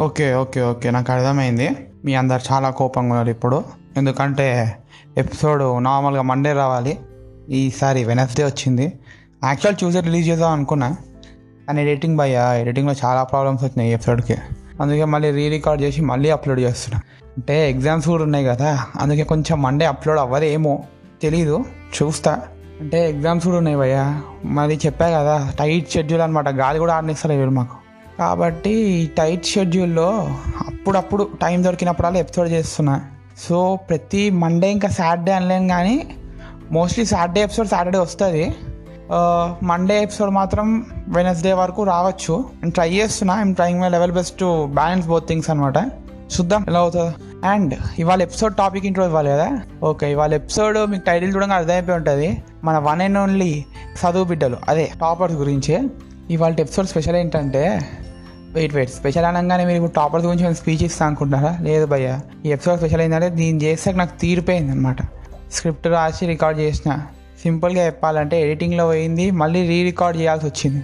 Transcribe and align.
Okay 0.00 0.34
okay 0.34 0.62
okay. 0.62 0.90
నాకు 0.90 1.12
అర్థమైంది. 1.12 1.70
మీ 2.04 2.14
అందరు 2.14 2.40
చాలా 2.52 2.70
కోపంగా 2.70 3.08
ఉన్నారు 3.08 3.30
ఇప్పుడు. 3.30 3.64
ఎందుకంటే 3.96 4.76
ఎపిసోడ్ 5.18 5.84
నార్మల్గా 5.84 6.22
మండే 6.22 6.52
రావాలి. 6.52 6.98
ఈసారి 7.50 8.04
వెనస్డే 8.04 8.44
వచ్చింది. 8.44 8.92
యాక్చువల్ 9.44 9.84
చూసే 9.84 10.00
రిలీజ్ 10.00 10.28
చేద్దాం 10.28 10.52
అనుకున్నా. 10.52 10.96
కానీ 11.66 11.82
ఎడిటింగ్ 11.82 12.16
భయ్యా 12.16 12.54
ఎడిటింగ్లో 12.54 12.94
చాలా 13.04 13.22
ప్రాబ్లమ్స్ 13.22 13.64
వచ్చినాయి 13.64 13.92
ఎపిసోడ్కి. 13.92 14.34
అందుకే 14.80 15.04
మళ్ళీ 15.04 15.30
రీ 15.30 15.48
రికార్డ్ 15.48 15.82
చేసి 15.82 16.00
మళ్ళీ 16.00 16.30
అప్లోడ్ 16.30 16.60
చేస్తున్నా. 16.60 17.00
అంటే 17.36 17.70
ఎగ్జామ్స్ 17.70 18.08
కూడా 18.08 18.22
ఉన్నాయి 18.22 18.44
కదా. 18.44 18.86
అందుకే 19.00 19.24
కొంచెం 19.24 19.62
మండే 19.62 19.86
అప్లోడ్ 19.86 20.18
అవ్వదేమో 20.18 20.84
తెలీదు. 21.22 21.64
చూస్తా. 22.02 22.40
అంటే 22.80 23.10
ఎగ్జామ్స్ 23.10 23.44
కూడా 23.44 23.58
ఉన్నాయి 23.58 23.76
భయ్యా. 23.76 24.22
మరి 24.44 24.80
చెప్పా 24.86 25.08
కదా 25.08 25.52
టైట్ 25.58 25.90
షెడ్యూల్ 25.90 26.22
అనమాట 26.22 26.48
గాలి 26.48 26.78
కూడా 26.78 26.94
ఆడనిస్తలేదు 26.94 27.50
మాకు. 27.50 27.85
కాబట్టి 28.18 28.74
టైట్ 29.18 29.46
షెడ్యూల్లో 29.46 30.38
అప్పుడప్పుడు 30.66 31.28
టైం 31.42 31.64
దొరికినప్పుడల్లా 31.64 32.20
ఎపిసోడ్ 32.20 32.48
చేస్తున్నా. 32.48 33.02
సో 33.48 33.78
ప్రతి 33.88 34.30
మండే 34.30 34.70
ఇంకా 34.70 34.88
సాటర్డే 34.88 35.32
అనలేను 35.32 35.68
కానీ 35.68 36.16
మోస్ట్లీ 36.70 37.04
సాటర్డే 37.04 37.40
ఎపిసోడ్ 37.40 37.68
సాటర్డే 37.68 37.98
వస్తుంది. 37.98 38.54
మండే 39.62 40.02
ఎపిసోడ్ 40.02 40.30
మాత్రం 40.30 40.86
వెనస్డే 41.08 41.52
వరకు 41.52 41.82
రావచ్చు. 41.82 42.44
నేను 42.54 42.70
ట్రై 42.70 42.90
చేస్తున్నా. 42.90 43.40
I'm 43.40 43.54
trying 43.54 43.80
my 43.80 43.88
level 43.88 44.12
best 44.12 44.38
to 44.38 44.66
balance 44.66 45.08
both 45.08 45.28
things 45.28 45.50
అనమాట 45.50 45.76
చూద్దాం 46.34 46.64
ఎలా 46.68 46.80
అవుతుంది. 46.80 47.14
అండ్ 47.46 47.74
ఇవాళ 47.98 48.22
ఎపిసోడ్ 48.22 48.56
టాపిక్ 48.56 48.86
ఇంట్రో 48.86 49.04
ఇవ్వాలి 49.04 49.28
కదా? 49.28 49.60
ఓకే 49.82 50.10
ఇవాళ 50.10 50.34
ఎపిసోడ్ 50.34 50.78
మీకు 50.90 51.04
టైటిల్ 51.04 51.34
చూడంగా 51.34 51.54
అర్థమైపోయి 51.54 51.96
ఉంటుంది. 51.96 52.42
మన 52.64 52.78
వన్ 52.78 53.00
అండ్ 53.02 53.18
ఓన్లీ 53.18 53.64
చదువు 54.02 54.24
బిడ్డలు 54.24 54.56
అదే 54.68 54.90
టాపర్స్ 55.00 55.36
గురించి. 55.36 55.88
ఇవాళ 56.30 56.52
ఎపిసోడ్ 56.58 56.88
స్పెషల్ 56.88 57.16
ఏంటంటే 57.16 57.80
వెయిట్ 58.52 58.74
వెయిట్ 58.74 58.92
స్పెషల్ 58.92 59.24
అనగానే 59.24 59.64
మీరు 59.64 59.86
టాపర్స్ 59.86 60.26
గురించి 60.26 60.42
నేను 60.42 60.54
స్పీచ్ 60.54 60.82
ఇస్తా 60.82 61.06
అనుకుంటున్నారా? 61.06 61.58
లేదు 61.60 61.86
భయ్య. 61.86 62.20
ఈ 62.46 62.52
ఎపిసోడ్ 62.52 62.78
స్పెషల్ 62.78 63.00
ఏంటంటే 63.00 63.28
దీన్ని 63.28 63.64
చేస్తే 63.64 63.92
నాకు 63.92 64.20
తీరిపోయింది 64.20 64.72
అనమాట 64.72 64.96
స్క్రిప్ట్ 65.52 65.86
రాసి 65.86 66.26
రికార్డ్ 66.26 66.60
చేసిన. 66.60 67.02
సింపుల్గా 67.42 67.86
చెప్పాలంటే 67.86 68.42
ఎడిటింగ్లో 68.42 68.84
పోయింది 68.84 69.30
మళ్ళీ 69.30 69.68
రీ 69.68 69.82
రికార్డ్ 69.82 70.20
చేయాల్సి 70.20 70.46
వచ్చింది. 70.46 70.82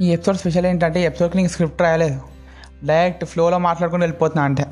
ఈ 0.00 0.12
ఎపిసోడ్ 0.12 0.36
స్పెషల్ 0.36 0.66
ఏంటంటే 0.66 1.02
ఎపిసోడ్కి 1.02 1.36
నేను 1.36 1.48
స్క్రిప్ట్ 1.48 1.82
రాయలేదు. 1.82 2.20
డైరెక్ట్ 2.84 3.24
ఫ్లోలో 3.24 3.58
మాట్లాడుకుని 3.58 4.02
వెళ్ళిపోతున్నా 4.02 4.44
అంటే 4.44 4.66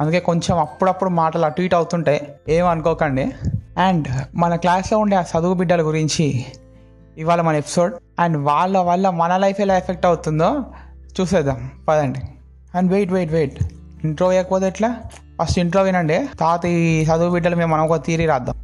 అందుకే 0.00 0.20
కొంచెం 0.20 0.58
అప్పుడప్పుడు 0.58 1.10
మాటలు 1.10 1.44
అటు 1.44 1.62
ఇటు 1.62 1.76
అవుతుంటాయి 1.76 2.28
ఏమనుకోకండి 2.48 3.22
అనుకోకండి. 3.22 3.80
అండ్ 3.80 4.08
మన 4.34 4.56
క్లాస్లో 4.56 4.98
ఉండే 4.98 5.16
ఆ 5.16 5.20
చదువు 5.20 5.54
బిడ్డల 5.54 5.82
గురించి 5.82 6.44
ఇవాళ 7.18 7.40
మన 7.40 7.56
ఎపిసోడ్ 7.56 7.94
అండ్ 8.18 8.36
వాళ్ళ 8.36 8.78
వల్ల 8.78 9.10
మన 9.10 9.36
లైఫ్ 9.36 9.60
ఎలా 9.60 9.76
ఎఫెక్ట్ 9.76 10.06
అవుతుందో 10.06 10.64
చూసేద్దాం. 11.20 11.70
పదండి. 11.88 12.20
And 12.74 12.92
wait 12.92 13.12
wait 13.12 13.32
wait. 13.32 13.58
Intro 14.04 14.28
వేయకపోతే 14.28 14.66
ఎట్లా? 14.66 14.96
ఫస్ట్ 15.42 15.58
ఇంట్రో 15.58 15.82
వినండి. 15.82 16.28
తాత 16.40 16.66
ఈ 16.66 17.02
చదువు 17.02 17.30
బిడ్డలు 17.30 17.56
మేము 17.56 17.72
మనం 17.72 17.88
ఒక 17.88 18.04
తీరి 18.04 18.26
రాద్దాం. 18.26 18.54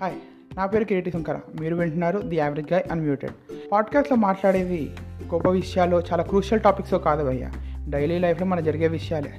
హాయ్ 0.00 0.14
నా 0.56 0.66
పేరు 0.66 0.84
కిరీటి 0.84 1.10
శంకర. 1.10 1.38
మీరు 1.60 1.76
వింటున్నారు 1.76 2.18
ది 2.18 2.36
యావరేజ్ 2.36 2.72
గాయ్ 2.72 2.82
అన్మ్యూటెడ్. 2.90 3.32
పాడ్కాస్ట్లో 3.72 4.16
మాట్లాడేది 4.16 4.90
గొప్ప 5.34 5.48
విషయాలు 5.48 6.02
చాలా 6.12 6.22
క్రూషియల్ 6.22 6.62
టాపిక్స్ 6.62 6.94
కాదు 6.94 7.24
భయ్య. 7.24 7.50
డైలీ 7.88 8.18
లైఫ్లో 8.18 8.46
మన 8.46 8.60
జరిగే 8.60 8.88
విషయాలే. 8.88 9.32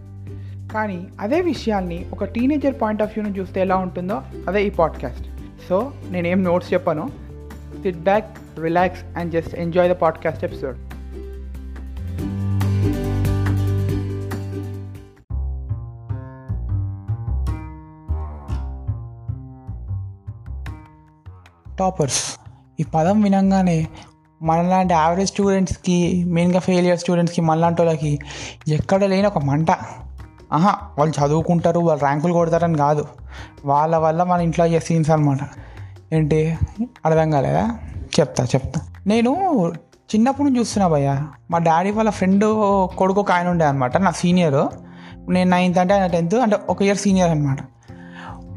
కానీ 0.73 1.07
అదే 1.19 1.41
విషయాల్ని 1.41 2.05
ఒక 2.13 2.23
టీనేజర్ 2.23 2.81
పాయింట్ 2.81 3.01
ఆఫ్ 3.01 3.19
వ్యూని 3.19 3.39
చూస్తే 3.39 3.61
ఎలా 3.61 3.75
ఉంటుందో 3.75 4.21
అదే 4.47 4.63
ఈ 4.63 4.69
పాడ్కాస్ట్ 4.69 5.27
సో 5.69 5.91
నేనేం 6.09 6.43
నోట్స్ 6.43 6.73
చెప్పాను. 6.73 7.09
Sit 7.81 7.97
back 7.97 8.59
relax 8.61 9.17
and 9.17 9.31
just 9.31 9.55
enjoy 9.55 9.89
the 9.89 9.91
podcast 9.91 10.45
episode 10.45 10.77
toppers 21.79 22.39
ఈ 22.79 22.83
పదం 22.83 23.21
వినంగానే 23.21 23.87
మనలాంటి 24.41 24.93
యావరేజ్ 24.93 25.29
స్టూడెంట్స్కి 25.29 26.23
మెయిన్గా 26.23 26.59
ఫెయిలియర్ 26.59 26.99
స్టూడెంట్స్కి 26.99 27.41
మనలాంటి 27.41 27.81
వాళ్ళకి 27.81 28.19
ఎక్కడ 28.67 29.03
లేని 29.03 29.27
ఒక 29.27 29.37
మంట. 29.37 29.67
ఆహా 30.53 30.73
వాళ్ళు 30.97 31.25
చదువుకుంటారు 31.25 31.79
వాళ్ళు 31.79 32.03
ర్యాంకులు 32.05 32.33
కొడతారని 32.33 32.77
కాదు. 32.77 33.05
వాళ్ళ 33.65 33.97
వల్ల 33.97 34.23
మన 34.23 34.41
ఇంట్లో 34.41 34.65
అయ్యే 34.65 34.79
సీన్స్ 34.79 35.09
అనమాట 35.09 35.39
ఏంటి? 36.13 36.57
అర్థం 37.05 37.31
కాలేదా? 37.31 37.79
చెప్తా 38.19 38.43
చెప్తా. 38.43 38.81
నేను 39.07 39.31
చిన్నప్పుడు 40.15 40.47
నుంచి 40.47 40.59
చూస్తున్నా 40.59 40.87
భయ్య 40.87 41.21
మా 41.51 41.57
డాడీ 41.57 41.91
వాళ్ళ 41.91 42.09
ఫ్రెండ్ 42.09 42.45
కొడుకు 42.97 43.21
ఒక 43.21 43.31
ఆయన 43.31 43.47
ఉండే 43.47 43.65
అనమాట 43.65 43.97
నా 43.97 44.11
సీనియర్ 44.11 44.67
నేను 45.31 45.49
నైన్త్ 45.49 45.79
అంటే 45.79 45.93
ఆయన 45.93 46.07
టెన్త్ 46.07 46.35
అంటే 46.35 46.57
ఒక 46.69 46.81
ఇయర్ 46.81 46.97
సీనియర్ 46.97 47.29
అనమాట 47.29 47.57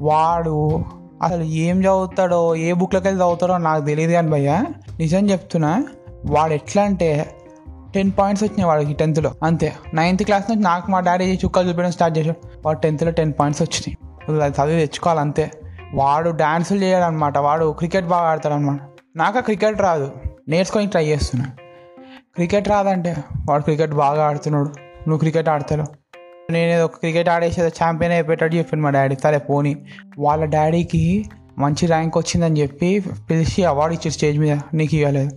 వాడు 0.03 0.85
అసలు 1.23 1.43
ఏం 1.43 1.81
చదువుతాడో 1.81 2.57
ఏ 2.57 2.73
బుక్లోకి 2.73 3.07
వెళ్ళి 3.07 3.23
చదువుతాడో 3.23 3.59
నాకు 3.59 3.85
తెలియదు 3.85 4.13
కానీ 4.13 4.29
భయ్య 4.29 4.65
నిజం 4.99 5.31
చెప్తున్నా 5.31 5.85
వాడు 6.27 6.53
ఎట్లా 6.53 6.83
అంటే 6.83 7.36
టెన్ 7.97 8.13
పాయింట్స్ 8.19 8.45
వచ్చినాయి 8.45 8.69
వాడికి 8.69 8.93
టెన్త్లో. 8.93 9.35
అంతే. 9.43 9.73
నైన్త్ 9.95 10.23
క్లాస్ 10.23 10.45
నుంచి 10.51 10.63
నాకు 10.63 10.91
మా 10.91 11.01
డాడీ 11.01 11.41
చుక్కలు 11.45 11.69
చూపించడం 11.69 11.91
స్టార్ట్ 11.91 12.19
చేశాడు. 12.19 12.49
వాడు 12.67 12.79
టెన్త్లో 12.79 13.11
టెన్ 13.11 13.33
పాయింట్స్ 13.41 13.63
వచ్చినాయి. 13.63 14.43
అది 14.43 14.55
చదివి 14.63 14.81
తెచ్చుకోవాలి 14.81 15.21
అంతే. 15.21 15.51
వాడు 15.95 16.31
డాన్సులు 16.31 16.83
చేయడం 16.83 17.07
అనమాట 17.07 17.39
వాడు 17.39 17.73
క్రికెట్ 17.73 18.07
బాగా 18.07 18.29
ఆడతాడు 18.29 18.55
అనమాట 18.55 18.81
నాకు 19.17 19.41
క్రికెట్ 19.41 19.81
రాదు. 19.81 20.13
నేర్చుకొని 20.49 20.87
ట్రై 20.87 21.07
చేస్తున్నా. 21.07 21.51
క్రికెట్ 22.35 22.69
రాదంటే 22.69 23.17
వాడు 23.51 23.63
క్రికెట్ 23.63 23.91
బాగా 23.91 24.27
ఆడుతున్నాడు. 24.27 24.69
నువ్వు 24.79 25.19
క్రికెట్ 25.19 25.49
ఆడతావు 25.49 25.87
నేను 26.53 26.73
ఏదో 26.73 26.87
క్రికెట్ 26.87 27.29
ఆడేసేదో 27.29 27.69
ఛాంపియన్ 27.69 28.13
అయిపోయేటట్టు 28.13 28.57
చెప్పాను 28.57 28.83
మా 28.83 28.91
డాడీ. 28.91 29.17
సరే 29.23 29.39
పోనీ. 29.39 29.87
వాళ్ళ 30.19 30.45
డాడీకి 30.45 31.31
మంచి 31.59 31.87
ర్యాంక్ 31.87 32.19
వచ్చిందని 32.19 32.61
చెప్పి 32.61 33.05
పిలిచి 33.31 33.65
అవార్డు 33.65 33.95
ఇచ్చి 33.95 34.11
స్టేజ్ 34.11 34.39
మీద. 34.39 34.59
నీకు 34.75 34.95
ఇవ్వలేదు. 34.95 35.31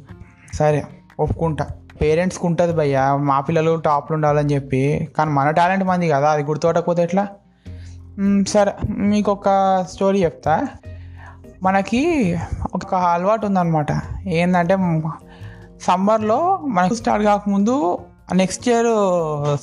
సరే 0.53 0.84
ఒప్పుకుంటా. 1.20 1.68
పేరెంట్స్కి 2.01 2.47
ఉంటుంది 2.47 2.73
భయ్య. 2.73 3.17
మా 3.19 3.39
పిల్లలు 3.39 3.75
టాప్లు 3.79 4.15
ఉండాలని 4.15 4.53
చెప్పి. 4.53 5.09
కానీ 5.17 5.31
మన 5.31 5.49
టాలెంట్ 5.49 5.83
మంది 5.83 6.09
కదా 6.09 6.31
అది 6.31 6.43
గుర్తుపట్టకపోతే 6.43 7.03
ఎట్లా? 7.03 7.27
సరే 8.47 8.73
మీకు 8.89 9.31
ఒక 9.31 9.49
స్టోరీ 9.91 10.23
చెప్తా. 10.23 10.67
మనకి 11.63 12.01
ఒక 12.75 12.95
అలవాటు 12.95 13.45
ఉందన్నమాట. 13.45 13.87
ఏంటంటే 14.27 14.75
సమ్మర్లో 15.81 16.57
మనకు 16.57 16.93
స్టార్ట్ 16.93 17.25
కాకముందు 17.25 17.99
నెక్స్ట్ 18.33 18.69
ఇయర్ 18.69 18.87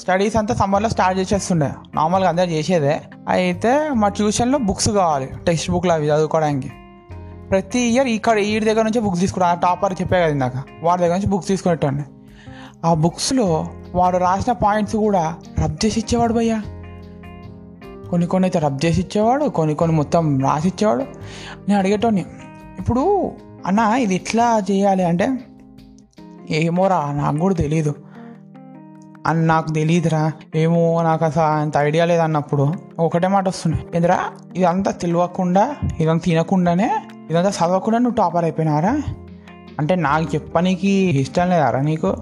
స్టడీస్ 0.01 0.37
అంతా 0.37 0.55
సమ్మర్లో 0.55 0.89
స్టార్ట్ 0.89 1.19
చేసేస్తుండే. 1.19 1.71
నార్మల్గా 1.95 2.29
అందరు 2.29 2.51
చేసేదే. 2.51 3.01
అయితే 3.29 3.89
మా 3.93 4.09
ట్యూషన్లో 4.09 4.59
బుక్స్ 4.59 4.89
కావాలి 4.89 5.29
టెక్స్ట్ 5.47 5.71
బుక్లు 5.71 5.93
అవి 5.93 6.07
చదువుకోవడానికి. 6.07 6.73
ప్రతి 7.51 7.81
ఇయర్ 7.81 8.09
ఇక్కడ 8.09 8.39
ఈ 8.39 8.61
దగ్గర 8.61 8.83
నుంచి 8.83 9.01
బుక్స్ 9.01 9.21
తీసుకురా 9.21 9.55
టాపర్ 9.55 9.93
చెప్పే 10.03 10.17
కదా 10.17 10.29
ఇందాక. 10.29 10.53
వాడి 10.83 11.03
దగ్గర 11.03 11.15
నుంచి 11.15 11.27
బుక్స్ 11.27 11.49
తీసుకునేటండి 11.49 12.05
ఆ 12.85 12.95
బుక్స్లో 12.95 13.67
వాడు 13.95 14.17
రాసిన 14.17 14.53
పాయింట్స్ 14.53 14.97
కూడా 14.97 15.35
రబ్ 15.65 15.85
చేసి 15.85 16.01
ఇచ్చేవాడు 16.01 16.33
భయ్యా. 16.33 16.63
కొన్ని 18.11 18.27
కొన్ని 18.27 18.45
అయితే 18.47 18.59
రబ్ 18.59 18.79
చేసి 18.85 19.01
ఇచ్చేవాడు 19.01 19.45
కొన్ని 19.45 19.75
కొన్ని 19.75 19.97
మొత్తం 19.97 20.41
రాసి 20.41 20.69
ఇచ్చేవాడు. 20.69 21.05
నేను 21.69 21.79
అడిగేటోని 21.79 22.25
ఇప్పుడు 22.79 23.31
అన్న 23.67 23.79
ఇది 23.79 24.15
ఎట్లా 24.15 24.63
చేయాలి 24.71 25.05
అంటే 25.05 25.39
ఏమోరా 26.51 27.13
నాకు 27.13 27.37
కూడా 27.37 27.55
తెలియదు 27.55 27.95
అని 29.27 29.47
నాకు 29.47 29.73
తెలియదురా 29.73 30.33
ఏమో 30.55 31.03
నాకు 31.03 31.25
అసలు 31.25 31.43
అంత 31.43 31.77
ఐడియా 31.77 32.05
లేదన్నప్పుడు 32.05 32.73
ఒకటే 32.99 33.29
మాట 33.29 33.49
వస్తున్నాయి 33.49 33.87
ఎందురా 33.95 34.19
ఇదంతా 34.57 34.91
తెలియకుండా 34.91 35.77
ఇదంతా 36.01 36.23
తినకుండానే 36.25 36.91
ఇదంతా 37.31 37.51
చదవకుండా 37.51 37.99
నువ్వు 37.99 38.17
టాపర్ 38.17 38.45
అయిపోయినారా? 38.45 39.03
అంటే 39.79 39.95
నాకు 39.95 40.35
చెప్పనీకి 40.35 40.91
ఇష్టం 40.91 41.51
లేదారా 41.51 41.81
నీకు? 41.81 42.15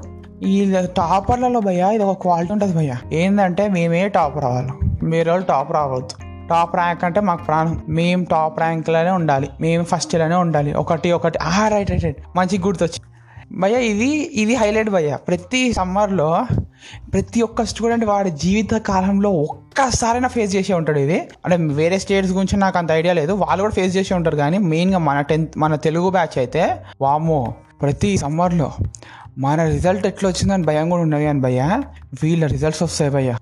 ఈ 0.45 0.77
టాపర్లలో 0.97 1.61
భయ్యా 1.61 1.91
ఇది 1.91 2.05
ఒక 2.05 2.23
క్వాలిటీ 2.23 2.53
ఉంటుంది 2.53 2.77
భయ్యా. 2.77 2.97
ఏంటంటే 3.13 3.69
మేమే 3.69 4.09
టాప్ 4.09 4.39
రావాలి. 4.39 4.71
మీరు 5.03 5.31
వాళ్ళు 5.31 5.47
టాప్ 5.47 5.73
రావద్దు. 5.73 6.47
టాప్ 6.49 6.77
ర్యాంక్ 6.77 7.05
అంటే 7.05 7.21
మాకు 7.21 7.45
ప్రాణం. 7.45 7.83
మేము 7.89 8.25
టాప్ 8.25 8.59
ర్యాంక్లోనే 8.59 9.11
ఉండాలి. 9.11 9.49
మేము 9.61 9.85
ఫస్ట్లోనే 9.85 10.35
ఉండాలి. 10.35 10.75
ఒకటి 10.75 11.13
ఒకటి. 11.13 11.39
ఆ 11.39 11.69
రైట్ 11.69 11.91
రైట్ 11.91 12.05
రైట్. 12.05 12.23
మంచి 12.37 12.59
గుర్తొచ్చి 12.59 13.01
భయ్య 13.53 13.77
ఇది 13.77 14.31
ఇది 14.35 14.55
హైలైట్ 14.55 14.91
భయ్య. 14.91 15.17
ప్రతి 15.29 15.73
సమ్మర్లో 15.73 16.47
ప్రతి 17.13 17.43
ఒక్క 17.43 17.63
స్టూడెంట్ 17.63 18.05
వాడి 18.05 18.31
జీవిత 18.31 18.75
కాలంలో 18.75 19.31
ఒక్కసారైనా 19.31 20.29
ఫేస్ 20.29 20.57
చేసే 20.57 20.75
ఉంటాడు 20.75 20.99
ఇది. 20.99 21.29
అంటే 21.45 21.57
వేరే 21.57 21.99
స్టేట్స్ 21.99 22.33
గురించి 22.33 22.57
నాకు 22.57 22.79
అంత 22.79 22.93
ఐడియా 22.93 23.15
లేదు. 23.15 23.33
వాళ్ళు 23.33 23.63
కూడా 23.63 23.75
ఫేస్ 23.75 23.97
చేసే 23.97 24.15
ఉంటారు 24.15 24.37
కానీ 24.37 24.59
మెయిన్గా 24.59 24.99
మన 24.99 25.21
టెన్త్ 25.21 25.59
మన 25.59 25.75
తెలుగు 25.75 26.11
బ్యాచ్ 26.11 26.39
అయితే 26.39 26.77
వామో 27.01 27.55
ప్రతి 27.83 28.17
సమ్మర్లో 28.19 28.73
మన 29.39 29.65
రిజల్ట్ 29.65 30.07
ఎట్లా 30.07 30.31
వచ్చిందని 30.31 30.63
భయం 30.63 30.91
కూడా 30.91 31.03
ఉన్నది 31.03 31.27
అని 31.27 31.41
భయ్య 31.41 31.83
వీళ్ళ 32.23 32.47
రిజల్ట్స్ 32.47 32.83
వస్తాయి 32.83 33.11
భయ్య. 33.11 33.37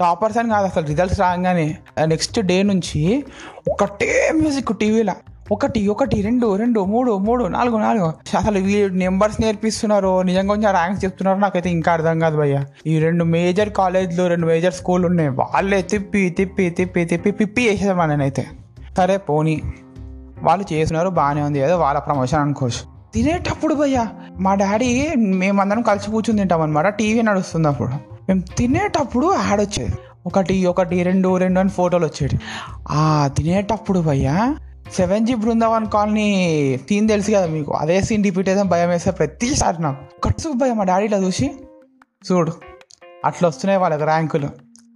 టాపర్స్ 0.00 0.38
అని 0.38 0.48
కాదు 0.48 0.66
అసలు 0.66 0.86
రిజల్ట్స్ 0.86 1.20
రాగానే 1.20 1.78
నెక్స్ట్ 2.04 2.40
డే 2.40 2.62
నుంచి 2.62 3.24
ఒకటే 3.70 4.32
మ్యూజిక్ 4.34 4.78
టీవీలో 4.78 5.14
ఒకటి 5.52 5.88
ఒకటి 5.88 6.22
రెండు 6.22 6.56
రెండు 6.56 6.84
మూడు 6.84 7.18
మూడు 7.18 7.44
నాలుగు 7.44 7.76
నాలుగు. 7.76 8.12
అసలు 8.38 8.58
వీళ్ళు 8.58 8.94
నెంబర్స్ 8.94 9.40
నేర్పిస్తున్నారు 9.40 10.22
నిజంగా 10.22 10.48
కొంచెం 10.48 10.70
ర్యాంక్స్ 10.70 11.04
చెప్తున్నారు 11.04 11.38
నాకైతే 11.38 11.70
ఇంకా 11.70 11.92
అర్థం 11.92 12.18
కాదు 12.18 12.36
భయ్య. 12.36 12.64
ఈ 12.86 12.98
రెండు 12.98 13.24
మేజర్ 13.24 13.70
కాలేజ్లు 13.70 14.26
రెండు 14.26 14.46
మేజర్ 14.46 14.74
స్కూల్ 14.74 15.04
ఉన్నాయి 15.06 15.28
వాళ్ళే 15.28 15.82
తిప్పి 15.82 16.30
తిప్పి 16.30 16.70
తిప్పి 16.70 17.04
తిప్పి 17.04 17.30
పిప్పి 17.30 17.70
చేసేదాం 17.70 18.08
నేనైతే 18.08 18.46
సరే 18.96 19.16
పోనీ 19.16 19.62
వాళ్ళు 20.38 20.72
చేస్తున్నారు 20.72 21.08
బాగానే 21.08 21.42
ఉంది 21.42 21.58
ఏదో 21.58 21.78
వాళ్ళ 21.78 21.98
ప్రమోషన్ 22.00 22.40
అనుకోవచ్చు. 22.40 22.91
తినేటప్పుడు 23.14 23.74
భయ్యా 23.74 24.08
మా 24.38 24.54
డాడీ 24.54 25.14
మేమందరం 25.16 25.82
కలిసి 25.82 26.10
కూర్చుని 26.10 26.38
తింటాం 26.38 26.60
అనమాట 26.60 26.88
టీవీ 26.88 27.22
నడుస్తుంది 27.22 27.68
అప్పుడు 27.68 27.88
మేము 28.28 28.40
తినేటప్పుడు 28.40 29.34
యాడ్ 29.48 29.60
వచ్చేది 29.60 29.92
ఒకటి 30.26 30.66
ఒకటి 30.66 31.02
రెండు 31.02 31.36
రెండు 31.36 31.60
అని 31.60 31.68
ఫోటోలు 31.68 32.06
వచ్చేది 32.06 32.40
ఆ 32.90 33.30
తినేటప్పుడు 33.36 34.00
భయ్యా 34.00 34.56
seven 34.96 35.26
G 35.26 35.34
Brindavan 35.34 35.86
colony 35.86 36.28
scene 36.88 37.08
తెలుసు 37.08 37.30
కదా 37.30 37.46
మీకు. 37.46 37.72
అదే 37.72 38.02
సీన్ 38.02 38.24
రిపీట్ 38.24 38.48
అయితే 38.48 38.62
భయం 38.62 38.88
వేస్తే 38.88 39.10
ప్రతిసారి 39.10 39.82
నాకు. 39.82 40.22
కట్సు 40.22 40.48
భయం 40.48 40.76
మా 40.76 40.84
డాడీ 40.84 41.04
ఇట్లా 41.04 41.18
చూసి 41.18 41.54
చూడు 42.32 42.52
అట్లా 43.24 43.48
వస్తున్నాయి 43.48 43.80
వాళ్ళకి 43.80 44.04
ర్యాంకులు. 44.04 44.48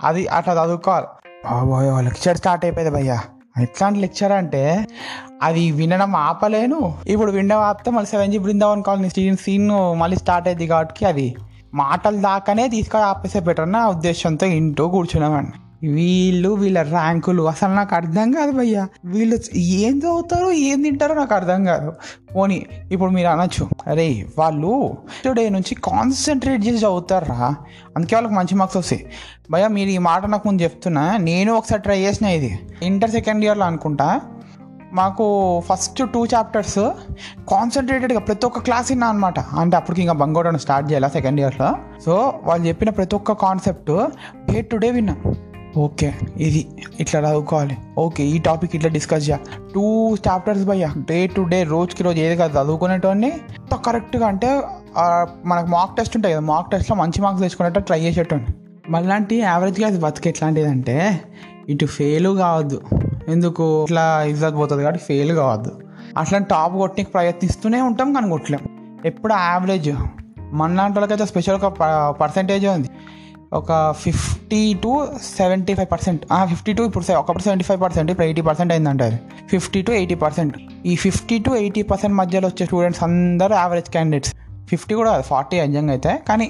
అది 0.05 0.27
అట్లా 0.27 0.65
చదువుకోవాలి. 0.65 1.07
బాబోయ్ 1.51 2.05
లెక్చర్ 2.05 2.37
స్టార్ట్ 2.37 2.65
అయిపోయింది 2.65 2.95
భయ్యా. 2.95 3.21
ఎట్లాంటి 3.63 4.01
లెక్చర్ 4.01 4.33
అంటే 4.33 4.87
అది 5.43 5.71
వినడం 5.71 6.17
ఆపలేను. 6.17 6.95
ఇప్పుడు 7.07 7.33
వినడం 7.33 7.59
ఆపితే 7.59 7.91
మళ్ళీ 7.91 8.07
seven 8.07 8.33
G 8.33 8.39
Brindavan 8.39 8.83
colony 8.83 9.09
scene 9.09 9.37
scene 9.37 9.69
మళ్ళీ 9.99 10.17
స్టార్ట్ 10.17 10.49
అయింది 10.49 10.67
కాబట్టి 10.67 11.07
అది. 11.07 11.37
మాటలు 11.75 12.17
దాకానే 12.17 12.69
తీసుకొని 12.69 13.05
ఆపేసే 13.05 13.41
బెటర్ 13.41 13.73
నా 13.73 13.89
ఉద్దేశంతో 13.89 14.47
ఇంటూ 14.47 14.89
కూర్చున్నామండి. 14.89 15.53
వీళ్ళు 15.83 16.49
వీళ్ళ 16.49 16.83
ర్యాంకులు. 16.83 17.43
అసలు 17.43 17.75
నాకు 17.75 17.95
అర్థం 17.95 18.33
కాదు 18.33 18.53
భయ్యా. 18.53 18.89
వీళ్ళు 19.05 19.39
ఏం 19.57 19.99
చదువుతారో 19.99 20.53
ఏం 20.53 20.83
తింటారో 20.83 21.15
నాకు 21.15 21.35
అర్థం 21.35 21.65
కాదు. 21.65 21.93
పోనీ 22.37 22.67
ఇప్పుడు 22.93 23.11
మీరు 23.11 23.29
అనొచ్చు. 23.29 23.69
అరే 23.87 24.27
వాళ్ళు 24.39 24.97
టుడే 25.25 25.49
నుంచి 25.49 25.75
కాన్సన్ట్రేట్ 25.75 26.67
చేసి 26.67 26.77
చదువుతారా? 26.77 27.55
అందుకే 27.97 28.17
వాళ్ళకి 28.17 28.35
మంచి 28.35 28.55
మార్క్స్ 28.55 28.77
వస్తాయి. 28.77 29.07
భయ్యా 29.51 29.69
మీరు 29.69 29.89
ఈ 29.89 29.99
మాట 29.99 30.27
నాకు 30.27 30.49
ముందు 30.49 30.63
చెప్తున్నా. 30.63 31.17
నేను 31.17 31.55
ఒకసారి 31.55 31.83
ట్రై 31.83 31.99
చేసిన 31.99 32.27
ఇది. 32.27 32.59
ఇంటర్ 32.83 33.11
సెకండ్ 33.11 33.45
ఇయర్లో 33.45 33.65
అనుకుంటా. 33.65 34.21
మాకు 34.93 35.61
ఫస్ట్ 35.61 36.03
టూ 36.15 36.27
చాప్టర్స్ 36.27 36.79
కాన్సన్ట్రేటెడ్గా 37.49 38.21
ప్రతి 38.21 38.47
ఒక్క 38.47 38.59
క్లాస్ 38.59 38.93
విన్నా 38.93 39.09
అనమాట 39.09 39.41
అంటే 39.41 39.77
అప్పటికి 39.77 40.01
ఇంకా 40.01 40.13
బంగోడను 40.13 40.59
స్టార్ట్ 40.59 40.91
చేయాలి 40.91 41.09
సెకండ్ 41.09 41.41
ఇయర్లో 41.41 41.77
సో 42.07 42.41
వాళ్ళు 42.43 42.67
చెప్పిన 42.67 42.91
ప్రతి 42.91 43.17
ఒక్క 43.17 43.33
కాన్సెప్ట్ 43.33 44.07
డే 44.53 44.63
టు 44.63 44.77
డే 44.77 44.91
విన్నా. 44.91 45.17
ఓకే 45.77 46.15
ఇది 46.37 46.69
ఇట్లా 47.01 47.31
చదువుకోవాలి. 47.31 47.77
ఓకే 47.99 48.25
ఈ 48.25 48.39
టాపిక్ 48.39 48.77
ఇట్లా 48.77 48.91
డిస్కస్ 48.91 49.29
చేయాలి 49.29 49.73
టూ 49.75 50.15
చాప్టర్స్ 50.15 50.65
భయ్యా 50.65 50.93
డే 50.99 51.27
టు 51.27 51.43
డే 51.43 51.63
రోజుకి 51.63 52.03
రోజు 52.03 52.19
ఏది 52.19 52.37
కాదు 52.37 52.59
చదువుకునేటోని 52.59 53.33
కరెక్ట్గా 53.87 54.27
అంటే 54.27 54.63
మనకు 55.45 55.67
మాక్ 55.67 55.97
టెస్ట్ 55.97 56.17
ఉంటాయి 56.17 56.35
కదా 56.35 56.45
మాక్ 56.45 56.71
టెస్ట్లో 56.71 56.97
మంచి 56.97 57.23
మార్క్స్ 57.23 57.43
తెచ్చుకునేట్టు 57.43 57.81
ట్రై 57.81 58.01
చేసేటోని 58.01 58.45
మళ్ళీ 58.91 59.39
యావరేజ్గా 59.41 59.87
అది 59.87 59.99
బతికి 59.99 60.29
ఎట్లాంటిది 60.29 60.69
అంటే 60.69 61.21
ఇటు 61.69 61.87
ఫెయిల్ 61.87 62.37
కావద్దు. 62.39 62.81
ఎందుకు? 63.29 63.83
ఇట్లా 63.83 64.23
ఇజ్జత్ 64.23 64.55
పోతుంది 64.55 64.83
కాబట్టి 64.83 65.05
ఫెయిల్ 65.05 65.33
కావద్దు. 65.33 65.73
అట్లా 66.17 66.39
టాప్ 66.39 66.75
కొట్టడానికి 66.75 67.11
ప్రయత్నిస్తూనే 67.11 67.81
ఉంటాం 67.81 68.13
కానీ 68.13 68.29
కొట్టలేం. 68.29 68.61
ఎప్పుడు 69.05 69.33
యావరేజ్ 69.33 69.91
మన 70.53 70.75
లాంటి 70.75 70.99
వాళ్ళకైతే 70.99 71.27
స్పెషల్ 71.27 71.55
ఒక 71.55 71.67
పర్సంటేజ్ 72.21 72.67
ఉంది. 72.67 72.91
ఒక 73.53 73.93
fifty 74.47 74.75
to 74.83 74.91
seventy 75.39 75.75
five 75.75 75.89
percent. 75.93 76.21
Fifty 76.51 76.73
to 76.73 76.83
ఇప్పుడు 76.83 77.13
ఒకప్పుడు 77.13 77.43
సెవెంటీ 77.43 77.65
ఫైవ్ 77.65 77.81
పర్సెంట్ 77.83 78.11
ఇప్పుడు 78.11 78.25
ఎయిటీ 78.25 78.43
పర్సెంట్ 78.49 78.73
అయిందంట 78.73 79.03
అది. 79.03 79.19
Fifty 79.51 79.81
to 79.83 79.93
eighty 79.93 80.15
percent. 80.15 80.55
ఈ 80.87 80.93
ఫిఫ్టీ 81.05 81.39
టు 81.47 81.51
ఎయిటీ 81.51 81.83
పర్సెంట్ 81.83 82.15
మధ్యలో 82.17 82.49
వచ్చే 82.49 82.67
స్టూడెంట్స్ 82.67 83.03
అందరూ 83.03 83.55
యావరేజ్ 83.55 83.91
క్యాండిడేట్స్. 83.91 84.33
ఫిఫ్టీ 84.71 84.95
కూడా 84.95 85.21
ఫార్టీ 85.21 85.61
నిజంగా 85.61 85.93
అయితే. 85.93 86.13
కానీ 86.29 86.47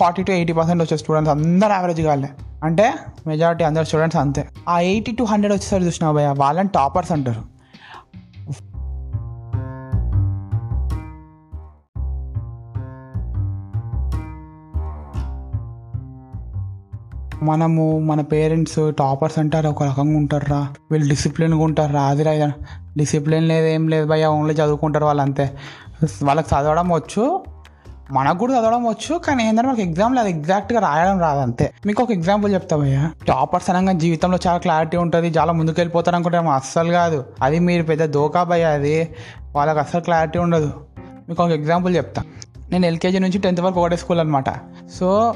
ఫార్టీ 0.00 0.22
టు 0.22 0.32
ఎయిటీ 0.32 0.52
పర్సెంట్ 0.52 0.82
వచ్చే 0.82 0.96
స్టూడెంట్స్ 0.96 1.30
అందరూ 1.30 1.70
యావరేజ్ 1.70 2.02
కాలే. 2.02 2.28
అంటే 2.64 2.92
మెజారిటీ 3.26 3.64
అందరు 3.64 3.84
స్టూడెంట్స్ 3.84 4.20
అంతే. 4.24 4.44
ఆ 4.68 4.80
ఎయిటీ 4.90 5.12
టు 5.18 5.22
హండ్రెడ్ 5.22 5.54
వచ్చేసరికి 5.54 5.86
చూసినా 5.86 6.10
భయ 6.18 6.34
వాళ్ళని 6.38 6.68
టాపర్స్ 6.68 7.12
అంటారు. 7.12 7.42
మనము 17.42 17.98
మన 17.98 18.20
పేరెంట్స్ 18.20 18.92
టాపర్స్ 18.98 19.38
అంటారు 19.38 19.68
ఒక 19.68 19.82
రకంగా 19.82 20.16
ఉంటారా 20.16 20.68
వీళ్ళు 20.90 21.08
డిసిప్లిన్గా 21.08 21.62
ఉంటారా 21.62 22.02
అది 22.02 22.22
రా 22.22 22.52
డిసిప్లిన్ 22.96 23.48
లేదు 23.48 23.66
ఏం 23.66 23.88
లేదు 23.88 24.06
భయ 24.06 24.26
ఓన్లీ 24.26 24.54
చదువుకుంటారు 24.54 25.04
వాళ్ళు 25.04 25.22
అంతే 25.22 25.58
వాళ్ళకి 26.24 26.54
చదవడం 26.54 26.88
వచ్చు 26.88 27.44
మనకు 28.12 28.38
కూడా 28.38 28.58
చదవడం 28.58 28.84
వచ్చు 28.84 29.18
కానీ 29.18 29.48
ఏంటంటే 29.48 29.68
మనకి 29.68 29.82
ఎగ్జామ్లో 29.82 30.20
అది 30.20 30.30
ఎగ్జాక్ట్గా 30.30 30.80
రాయడం 30.80 31.20
రాదు 31.20 31.40
అంతే. 31.40 31.72
మీకు 31.86 32.02
ఒక 32.02 32.12
ఎగ్జాంపుల్ 32.12 32.54
చెప్తా 32.54 32.76
భయ్య. 32.76 33.10
టాపర్స్ 33.28 33.70
అనగా 33.70 33.92
జీవితంలో 33.92 34.38
చాలా 34.46 34.58
క్లారిటీ 34.58 34.96
ఉంటుంది 34.96 35.28
చాలా 35.28 35.52
ముందుకు 35.52 35.80
వెళ్ళిపోతారు 35.80 36.16
అనుకుంటే 36.16 36.38
అస్సలు 36.38 36.92
కాదు. 36.92 37.24
అది 37.42 37.58
మీరు 37.58 37.82
పెద్ద 37.82 38.04
దోకా 38.04 38.42
భయ్య 38.42 38.64
అది. 38.64 39.08
వాళ్ళకి 39.56 39.78
అస్సలు 39.78 40.00
క్లారిటీ 40.00 40.38
ఉండదు. 40.38 40.72
మీకు 41.28 41.44
ఒక 41.44 41.50
ఎగ్జాంపుల్ 41.50 41.96
చెప్తా. 41.96 42.22
నేను 42.70 42.86
ఎల్కేజీ 42.86 43.18
నుంచి 43.18 43.38
టెన్త్ 43.38 43.60
వరకు 43.60 43.80
ఒకటే 43.80 43.96
స్కూల్ 43.96 44.20
అనమాట 44.20 44.50
సో 45.00 45.34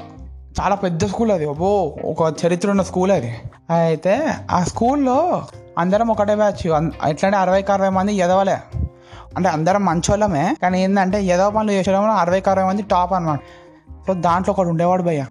చాలా 0.60 0.74
పెద్ద 0.74 1.06
స్కూల్ 1.06 1.30
అది 1.30 1.48
అబ్బో. 1.48 1.96
ఒక 2.04 2.34
చరిత్ర 2.46 2.70
ఉన్న 2.70 2.82
స్కూల్ 2.82 3.10
అది. 3.10 3.36
అయితే 3.70 4.34
ఆ 4.50 4.64
స్కూల్లో 4.64 5.42
అందరం 5.78 6.08
ఒకటే 6.08 6.34
బ్యాచ్ 6.34 6.66
ఎట్లంటే 7.06 7.36
అరవైకి 7.36 7.72
అరవై 7.72 7.88
మంది 7.88 8.14
ఎదవలే. 8.14 8.58
అంటే 9.36 9.48
అందరం 9.48 9.84
మంచోళ్ళమే 9.84 10.56
కానీ 10.62 10.84
ఏంటంటే 10.84 11.24
ఎదవ 11.24 11.50
పనులు 11.50 11.72
చేసేయడంలో 11.72 12.12
అరవైకి 12.12 12.50
అరవై 12.50 12.64
మంది 12.64 12.82
టాప్ 12.82 13.12
అనమాట 13.12 13.38
సో 14.06 14.14
దాంట్లో 14.14 14.52
ఒకడు 14.52 14.68
ఉండేవాడు 14.68 15.02
భయ్య. 15.02 15.26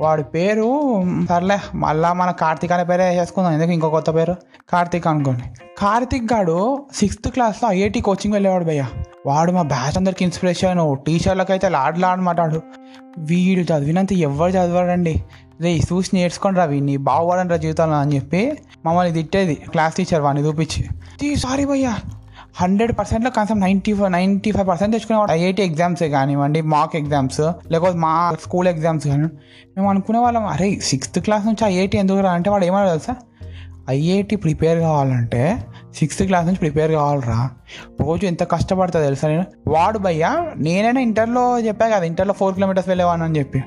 వాడి 0.00 0.22
పేరు 0.22 1.02
సర్లే 1.28 1.58
మళ్ళా 1.74 2.12
మన 2.12 2.30
కార్తీక్ 2.30 2.72
అనే 2.72 2.84
పేరే 2.84 3.04
వేసేసుకుందాం 3.04 3.52
ఎందుకు 3.52 3.70
ఇంకో 3.70 3.90
కొత్త 3.90 4.14
పేరు? 4.14 4.36
కార్తీక్ 4.72 5.06
అనుకోండి. 5.06 5.42
కార్తీక్ 5.78 6.32
గాడు 6.32 6.84
సిక్స్త్ 6.94 7.30
క్లాస్లో 7.30 7.72
ఐఐటి 7.72 8.00
కోచింగ్ 8.00 8.34
వెళ్ళేవాడు 8.34 8.64
భయ్య. 8.64 8.86
వాడు 9.26 9.52
మా 9.52 9.62
బ్యాచ్ 9.62 9.96
అందరికి 9.96 10.24
ఇన్స్పిరేషన్ 10.24 10.96
టీచర్లకు 11.06 11.52
అయితే 11.52 11.68
లాడలాడమాటాడు 11.68 12.62
వీడు 13.18 13.60
చదివినంత 13.60 14.12
ఎవరు 14.12 14.50
చదవడండి. 14.50 15.24
రే 15.60 15.76
చూసి 15.76 16.10
నేర్చుకోండి 16.14 16.58
రా 16.58 16.64
వీడిని 16.64 16.96
బాగుపడండి 16.96 17.50
రా 17.50 17.56
జీవితంలో 17.56 17.96
అని 17.96 18.14
చెప్పి 18.14 18.58
మమ్మల్ని 18.86 19.12
తిట్టేది 19.12 19.54
క్లాస్ 19.54 19.94
టీచర్ 19.94 20.20
వాడిని 20.20 20.48
చూపించి. 20.48 21.36
సారీ 21.36 21.64
భయ్యా. 21.64 21.96
హండ్రెడ్ 22.56 22.92
పర్సెంట్లో 22.98 23.30
కనీసం 23.30 23.60
ninety 23.60 23.94
five 23.94 24.12
ninety 24.12 24.52
five 24.52 24.68
percent 24.68 24.92
తెచ్చుకునేవాడు 24.92 25.32
IIT 25.32 25.62
ఎగ్జామ్సే 25.62 26.08
కానివ్వండి 26.08 26.60
మాక్ 26.60 26.96
ఎగ్జామ్స్ 26.96 27.40
లేకపోతే 27.70 27.98
మా 27.98 28.36
స్కూల్ 28.42 28.68
ఎగ్జామ్స్ 28.68 29.06
కానీ 29.06 29.22
మేము 29.76 29.90
అనుకునే 29.90 30.18
వాళ్ళం 30.18 30.46
అరే 30.46 30.78
సిక్స్త్ 30.78 31.20
క్లాస్ 31.20 31.46
నుంచి 31.46 31.64
ఐఐటీ 31.64 31.98
ఎందుకు 31.98 32.20
రా? 32.20 32.32
అంటే 32.32 32.50
వాడు 32.50 32.64
ఏమన్నా 32.64 32.88
తెలుసా? 32.88 33.16
ఐఐటి 33.90 34.36
ప్రిపేర్ 34.36 34.78
కావాలంటే 34.78 35.64
సిక్స్త్ 35.94 36.22
క్లాస్ 36.22 36.46
నుంచి 36.46 36.58
ప్రిపేర్ 36.58 36.92
కావాలరా. 36.92 37.50
రోజు 38.00 38.26
ఎంత 38.26 38.42
కష్టపడతా 38.42 39.02
తెలుసా 39.02 39.28
నేను? 39.28 39.44
వాడు 39.66 39.98
భయ్యా 39.98 40.52
నేనైనా 40.56 41.00
ఇంటర్లో 41.00 41.60
చెప్పా 41.60 41.86
కదా 41.86 42.04
ఇంటర్లో 42.04 42.34
ఫోర్ 42.34 42.54
కిలోమీటర్స్ 42.54 42.88
వెళ్ళేవాను 42.88 43.24
అని 43.24 43.38
చెప్పి. 43.38 43.62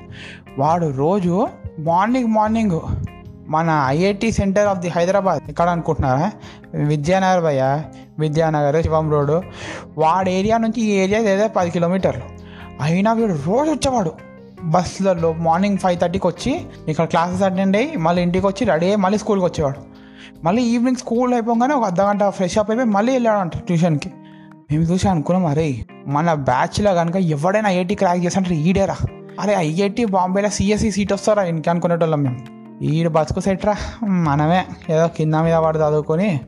వాడు 0.58 0.90
రోజు 0.96 1.48
మార్నింగ్ 1.78 2.26
మార్నింగ్ 2.26 2.80
మన 3.48 3.84
IIT 3.86 4.32
centre 4.32 4.68
of 4.68 4.78
the 4.78 4.88
Hyderabad 4.88 5.42
ఎక్కడ 5.48 5.68
అనుకుంటున్నారా? 5.68 6.32
విద్యానగర్ 6.74 7.44
భయ్య. 7.44 7.82
విద్యానగర్ 8.18 8.82
శివం 8.82 9.10
రోడ్డు 9.10 9.42
వాడి 9.98 10.32
ఏరియా 10.32 10.56
నుంచి 10.58 10.80
ఈ 10.80 10.90
ఏరియా 10.90 11.20
ఏదో 11.20 11.48
పది 11.48 11.70
కిలోమీటర్లు. 11.70 12.22
అయినా 12.80 13.12
వీడు 13.12 13.32
రోజు 13.32 13.70
వచ్చేవాడు. 13.70 14.12
బస్సులలో 14.62 15.32
మార్నింగ్ 15.32 15.78
ఫైవ్ 15.78 15.98
థర్టీకి 16.00 16.26
వచ్చి 16.26 16.60
ఇక్కడ 16.88 17.04
క్లాసెస్ 17.04 17.42
అటెండ్ 17.42 17.76
అయ్యి 17.76 17.96
మళ్ళీ 17.96 18.22
ఇంటికి 18.22 18.46
వచ్చి 18.46 18.64
రెడీ 18.66 18.86
అయ్యి 18.86 18.96
మళ్ళీ 18.96 19.18
స్కూల్కి 19.18 19.46
వచ్చేవాడు. 19.46 19.80
మళ్ళీ 20.44 20.62
ఈవినింగ్ 20.62 20.96
స్కూల్ 20.96 21.32
అయిపోగానే 21.34 21.74
ఒక 21.74 21.84
అర్ధ 21.84 22.00
గంట 22.00 22.24
ఫ్రెష్ 22.28 22.58
అప్ 22.58 22.70
అయిపోయి 22.70 22.88
మళ్ళీ 22.88 23.12
వెళ్ళాడంట 23.12 23.56
ట్యూషన్కి. 23.56 24.10
మేము 24.70 24.82
చూసి 24.82 25.08
అనుకున్నాం 25.08 25.46
అరే 25.46 25.86
మన 26.06 26.34
బ్యాచ్లో 26.34 26.94
కనుక 26.94 27.16
ఎవడైనా 27.16 27.70
ఐఐటి 27.70 27.94
క్రాక్ 27.94 28.24
చేస్తుంటే 28.24 28.54
ఈడేరా 28.54 28.96
అరే 29.40 29.54
ఐఐటి 29.54 30.04
బాంబేలో 30.04 30.48
సిఎస్సి 30.48 30.90
సీట్ 30.90 31.12
వస్తారా 31.12 31.42
ఇంక 31.42 31.68
అనుకునేటోళ్ళం 31.68 32.22
మేము. 32.22 32.38
ఈడు 32.84 33.08
బతుకు 33.08 33.40
సెట్రా 33.40 33.74
మనమే. 34.02 34.64
ఏదో 34.92 35.06
కింద 35.06 35.34
మీద 35.34 35.54
వాడు 35.54 35.78
చదువుకొని 35.78 36.40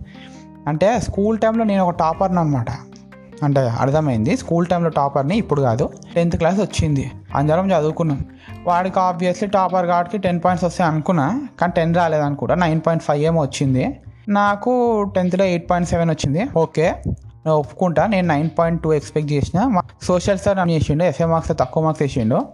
అంటే 0.66 1.00
స్కూల్ 1.00 1.38
టైంలో 1.38 1.64
నేను 1.64 1.85
ఒక 1.85 1.94
టాపర్ని 1.94 2.38
అనమాట 2.38 2.66
అంటే 3.42 3.61
అర్థమైంది 3.61 4.37
స్కూల్ 4.37 4.66
టైంలో 4.66 4.90
టాపర్ని 4.90 5.37
ఇప్పుడు 5.37 5.61
కాదు 5.61 5.90
టెన్త్ 6.14 6.37
క్లాస్ 6.37 6.61
వచ్చింది. 6.61 7.11
అందరం 7.35 7.73
చదువుకున్నాం. 7.73 8.25
వాడికి 8.64 9.00
ఆబ్వియస్లీ 9.00 9.49
టాపర్ 9.49 9.87
కాబట్టి 9.87 10.18
టెన్ 10.18 10.40
పాయింట్స్ 10.44 10.64
వస్తాయి 10.64 10.90
అనుకున్నా 10.90 11.49
కానీ 11.61 11.73
టెన్ 11.76 11.94
రాలేదనుకుంటా 11.94 12.54
నైన్ 12.54 12.80
పాయింట్ 12.87 13.04
ఫైవ్ 13.04 13.23
ఏమో 13.23 13.42
వచ్చింది. 13.42 14.00
నాకు 14.28 15.02
టెన్త్లో 15.14 15.44
ఎయిట్ 15.44 15.70
పాయింట్ 15.70 15.88
సెవెన్ 15.88 16.11
వచ్చింది. 16.11 16.46
ఓకే 16.56 16.94
నేను 17.08 17.56
ఒప్పుకుంటా 17.56 18.06
నేను 18.06 18.28
నైన్ 18.28 18.50
పాయింట్ 18.58 18.82
టూ 18.82 18.92
ఎక్స్పెక్ట్ 18.92 19.32
చేసిన. 19.32 19.80
సోషల్ 20.02 20.38
సార్ 20.38 20.58
అని 20.58 20.75
చేసిండు 20.75 21.04
ఎస్ఏ 21.04 21.25
మార్క్స్ 21.25 21.52
తక్కువ 21.58 21.85
మార్క్స్ 21.85 22.02
వేసిండు. 22.02 22.46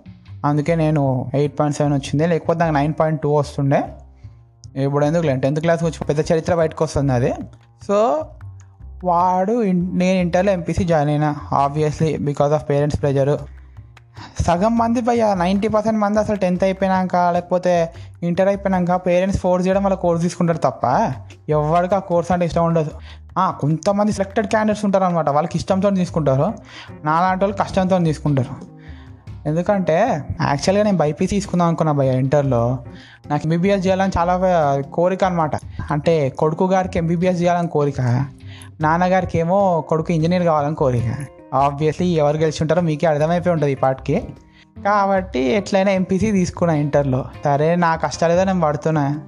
అందుకే 0.44 0.74
నేను 0.74 1.30
ఎయిట్ 1.34 1.60
పాయింట్ 1.60 1.76
సెవెన్ 1.76 1.94
వచ్చింది 1.94 2.26
లేకపోతే 2.26 2.60
నాకు 2.60 2.74
నైన్ 2.74 2.94
పాయింట్ 3.00 3.22
టూ 3.22 3.30
వస్తుండే. 3.34 3.82
ఇప్పుడు 4.76 5.04
ఎందుకు 5.04 5.22
లేదు? 5.22 5.40
టెన్త్ 5.40 5.60
క్లాస్ 5.60 5.82
వచ్చి 5.84 6.04
పెద్ద 6.04 6.32
చరిత్ర 6.32 6.54
బయటకు 6.54 6.84
వస్తుంది 6.84 7.12
అది. 7.12 7.32
సో 7.86 8.26
వాడు 9.04 9.52
నేను 9.72 10.18
ఇంటర్లో 10.18 10.52
ఎంపీసీ 10.52 10.84
జాయిన్ 10.84 11.10
అయినా 11.10 11.36
obviously 11.52 12.16
because 12.16 12.52
of 12.52 12.68
parents 12.68 13.00
pressure 13.00 13.38
సగం 14.40 14.78
మంది 14.78 15.00
భయ్య 15.00 15.34
నైంటీ 15.38 15.68
పర్సెంట్ 15.68 15.98
మంది 15.98 16.18
అసలు 16.18 16.36
టెన్త్ 16.36 16.64
అయిపోయినాక 16.64 17.16
లేకపోతే 17.16 17.92
ఇంటర్ 18.22 18.48
అయిపోయినాక 18.48 19.06
పేరెంట్స్ 19.06 19.40
ఫోర్స్ 19.40 19.66
చేయడం 19.66 19.84
వల్ల 19.84 19.96
కోర్స్ 19.96 20.22
తీసుకుంటారు 20.22 20.58
తప్ప 20.58 21.12
ఎవరికి 21.48 21.94
ఆ 21.94 21.98
కోర్స్ 21.98 22.32
అంటే 22.32 22.46
ఇష్టం 22.46 22.64
ఉండదు. 22.64 22.90
కొంతమంది 23.38 24.12
సెలెక్టెడ్ 24.12 24.46
క్యాండిడేట్స్ 24.46 24.84
ఉంటారు 24.84 25.04
అనమాట 25.04 25.28
వాళ్ళకి 25.28 25.58
ఇష్టంతో 25.58 25.90
తీసుకుంటారు. 25.90 26.54
నాలాంటి 27.04 27.44
వాళ్ళు 27.44 27.58
కష్టంతో 27.64 27.98
తీసుకుంటారు. 27.98 28.81
ఎందుకంటే 29.46 30.24
యాక్చువల్గా 30.40 30.84
నేను 30.84 30.96
బైపీసీ 30.96 31.34
తీసుకుందాం 31.34 31.68
అనుకున్నా 31.68 31.92
భయ 31.92 32.18
ఇంటర్లో. 32.18 32.78
నాకు 33.30 33.42
ఎంబీబీఎస్ 33.44 33.86
చేయాలని 33.86 34.12
చాలా 34.18 34.34
కోరిక 34.92 35.24
అనమాట 35.24 35.50
అంటే 35.90 36.28
కొడుకు 36.28 36.64
గారికి 36.64 36.98
ఎంబీబీఎస్ 36.98 37.42
చేయాలని 37.42 37.68
కోరిక 37.68 38.00
నాన్నగారికి 38.80 39.38
ఏమో 39.38 39.80
కొడుకు 39.88 40.12
ఇంజనీర్ 40.12 40.42
కావాలని 40.42 40.74
కోరిక. 40.74 41.14
ఆబ్వియస్లీ 41.54 42.06
ఎవరు 42.06 42.36
గెలిచి 42.36 42.58
ఉంటారో 42.62 42.82
మీకే 42.82 43.06
అర్థమైపోయి 43.06 43.52
ఉంటుంది 43.52 43.72
ఈ 43.72 43.74
పాటికి. 43.74 44.22
కాబట్టి 44.84 45.40
ఎట్లయినా 45.40 45.90
ఎంపీసీ 45.90 46.32
తీసుకున్నా 46.32 46.74
ఇంటర్లో. 46.74 47.24
సరే 47.44 47.76
నా 47.76 47.96
కష్టాలు 47.96 48.32
ఏదో 48.32 48.44
నేను 48.44 48.60
పడుతున్నా. 48.60 49.20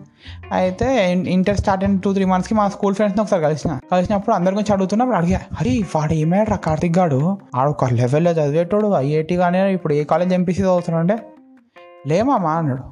అయితే 0.52 1.12
ఇంటర్ 1.12 1.56
స్టార్ట్ 1.56 1.84
అయిన 1.84 1.98
టూ 1.98 2.12
త్రీ 2.12 2.24
మంత్స్కి 2.24 2.54
మా 2.54 2.68
స్కూల్ 2.68 2.94
ఫ్రెండ్స్ని 2.94 3.22
ఒకసారి 3.22 3.42
కలిసిన. 3.42 3.78
కలిసినప్పుడు 3.92 4.34
అందరి 4.34 4.54
గురించి 4.54 4.72
అడుగుతున్నప్పుడు 4.72 5.16
అడిగా 5.16 5.40
అరే 5.60 5.80
వాడు 5.96 6.12
ఏమయ్యాడు 6.12 6.56
కార్తిక్ 6.56 6.98
గాడు? 6.98 7.38
ఆడు 7.56 7.70
ఒక 7.70 7.84
లెవెల్లో 7.84 8.30
చదివేటోడు 8.30 8.94
ఐఐటి 8.96 9.36
కానీ 9.36 9.72
ఇప్పుడు 9.72 9.94
ఏ 9.94 10.04
కాలేజ్ 10.04 10.32
ఎంపీసీ 10.32 10.62
చదువుతున్నాడు 10.62 11.12
అంటే? 11.12 11.26
లేమామా 12.06 12.52
అన్నాడు. 12.52 12.82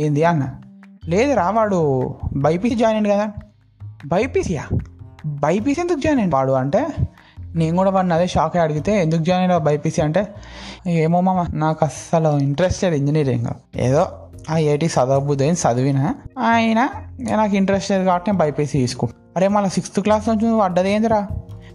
ఏంది? 0.00 0.24
అన్న. 0.24 0.50
లేదు 1.08 1.34
రా 1.34 1.50
వాడు 1.50 2.14
బైపీసీ 2.36 2.74
జాయిన్ 2.74 3.06
అయ్యాడు 3.06 3.22
కదా. 3.22 3.32
బైపీసీయా? 4.06 4.64
బైపీసీ 5.26 5.80
ఎందుకు 5.80 6.00
జాయిన్ 6.00 6.20
అయ్యాడు? 6.20 6.36
వాడు 6.36 6.52
అంటే 6.52 6.86
నేను 7.54 7.76
కూడా 7.76 7.90
వాడిని 7.90 8.14
అదే 8.14 8.26
షాక్ 8.26 8.56
అయ్యి 8.56 8.64
అడిగితే 8.64 9.02
ఎందుకు 9.02 9.22
జాయిన్ 9.22 9.50
అయ్యావు 9.50 9.64
బైపీసీ? 9.64 10.02
అంటే 10.02 10.28
ఏమో 10.86 11.20
మామ 11.20 11.46
నాకు 11.54 11.84
అస్సలు 11.84 12.38
ఇంట్రెస్ట్ 12.38 12.84
లేదు 12.84 12.94
ఇంజనీరింగ్ 12.94 13.78
ఏదో 13.78 14.06
ఐఐటి 14.50 14.68
ఏటి 14.68 14.86
చదవబుద్ది 14.86 15.50
చదివిన 15.50 16.14
ఆయన 16.38 16.88
నాకు 17.36 17.56
ఇంట్రెస్ట్ 17.56 17.90
లేదు 17.90 18.04
కాబట్టి 18.04 18.30
నేను 18.30 18.38
బైపీసీ 18.38 18.78
తీసుకుంటా 18.78 19.14
అరే 19.36 19.48
మళ్ళీ 19.48 19.70
సిక్స్త్ 19.70 20.00
క్లాస్ 20.00 20.28
నుంచి 20.28 20.46
నువ్వు 20.46 20.86
ఏందిరా? 20.86 21.26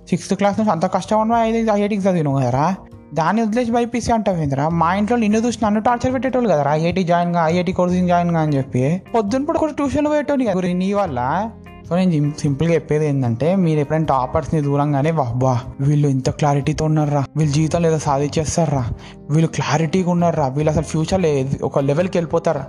సిక్స్త్ 0.10 0.34
క్లాస్ 0.34 0.60
నుంచి 0.60 0.72
అంత 0.72 0.86
కష్టం 0.86 1.22
ఉన్న 1.22 1.34
ఐఐటికి 1.34 2.02
చదివినావు 2.02 2.40
కదరా? 2.40 2.76
దాన్ని 3.14 3.42
వదిలేసి 3.42 3.72
బైపీసీ 3.72 4.12
అంటావు 4.12 4.38
ఏందిరా? 4.38 4.70
మా 4.70 4.96
ఇంట్లో 4.96 5.18
నిన్ను 5.18 5.40
చూసి 5.40 5.60
నన్ను 5.64 5.82
టార్చర్ 5.82 6.14
పెట్టేటోళ్ళు 6.14 6.50
కదరా? 6.50 6.76
ఐఐటి 6.76 7.04
జాయిన్గా 7.04 7.48
ఐఐటి 7.48 7.72
కోర్సింగ్ 7.74 8.08
జాయిన్గా 8.08 8.40
అని 8.40 8.58
చెప్పి. 8.58 9.02
పొద్దున్నప్పుడు 9.16 9.58
కూడా 9.58 9.74
ట్యూషన్ 9.74 10.08
పోయేటోని 10.08 10.74
నీ 10.74 10.94
వల్ల 10.94 11.50
సో 11.90 11.96
నేను 11.96 12.34
సింపుల్గా 12.40 12.76
చెప్పేది 12.76 13.08
ఏంటంటే 13.08 13.56
మీరు 13.56 13.80
ఎప్పుడైనా 13.80 14.06
టాపర్స్ని 14.06 14.62
దూరంగానే 14.62 15.12
వాబ్బా 15.12 15.62
వీళ్ళు 15.80 16.08
ఇంత 16.08 16.30
క్లారిటీతో 16.30 16.86
ఉన్నారా 16.86 17.26
వీళ్ళు 17.38 17.54
జీవితంలో 17.54 17.90
ఏదో 17.90 17.98
సాధించేస్తారా 17.98 18.90
వీళ్ళు 19.30 19.48
క్లారిటీగా 19.48 20.12
ఉన్నారా 20.12 20.48
వీళ్ళు 20.48 20.72
అసలు 20.72 20.84
ఫ్యూచర్లో 20.84 21.28
ఏది- 21.28 21.64
ఒక 21.64 21.80
లెవెల్కి 21.80 22.18
వెళ్ళిపోతారా. 22.18 22.66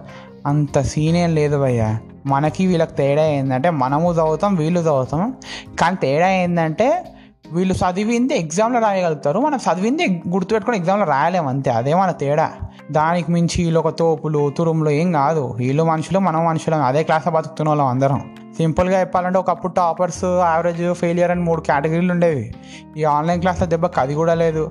అంత 0.47 0.81
సీన్ 0.81 1.17
ఏం 1.17 1.35
లేదు 1.35 1.59
భయ్యా. 1.59 1.99
మనకి 2.27 2.67
వీళ్ళకి 2.67 2.95
తేడా 2.95 3.27
ఏంటంటే 3.27 3.71
మనము 3.71 4.13
చదువుతాం 4.13 4.55
వీళ్ళు 4.55 4.81
చదువుతాం. 4.81 5.35
కానీ 5.81 5.97
తేడా 6.03 6.31
ఏంటంటే 6.31 7.05
వీళ్ళు 7.53 7.75
చదివింది 7.75 8.39
ఎగ్జామ్లో 8.39 8.81
రాయగలుగుతారు 8.81 9.41
మనం 9.41 9.57
చదివింది 9.57 10.23
గుర్తుపెట్టుకుని 10.29 10.77
ఎగ్జామ్లో 10.77 11.07
రాయలేము 11.07 11.49
అంతే 11.49 11.71
అదే 11.71 11.95
మన 11.95 12.11
తేడా. 12.11 12.51
దానికి 12.93 13.33
మించి 13.33 13.65
వీళ్ళు 13.65 13.81
ఒక 13.81 13.89
తోపులు 13.89 14.51
తురుములు 14.59 14.91
ఏం 14.91 15.13
కాదు. 15.13 15.55
వీళ్ళు 15.57 15.83
మనుషులు 15.83 16.19
మనం 16.19 16.47
మనుషులం 16.47 16.83
అదే 16.83 17.03
క్లాస్లో 17.03 17.33
బతుకుతున్న 17.33 17.69
వాళ్ళం 17.69 17.87
అందరం. 17.87 18.23
సింపుల్గా 18.57 19.01
చెప్పాలంటే 19.01 19.39
ఒకప్పుడు 19.39 19.73
టాపర్స్ 19.73 20.25
యావరేజ్ 20.25 20.95
ఫెయిలియర్ 20.95 21.31
అని 21.31 21.41
మూడు 21.41 21.61
కేటగిరీలు 21.61 22.13
ఉండేవి. 22.13 22.55
ఈ 22.97 23.05
ఆన్లైన్ 23.05 23.41
క్లాస్లో 23.41 23.67
దెబ్బకి 23.67 24.01
అది 24.01 24.15
కూడా 24.15 24.35
లేదు. 24.35 24.71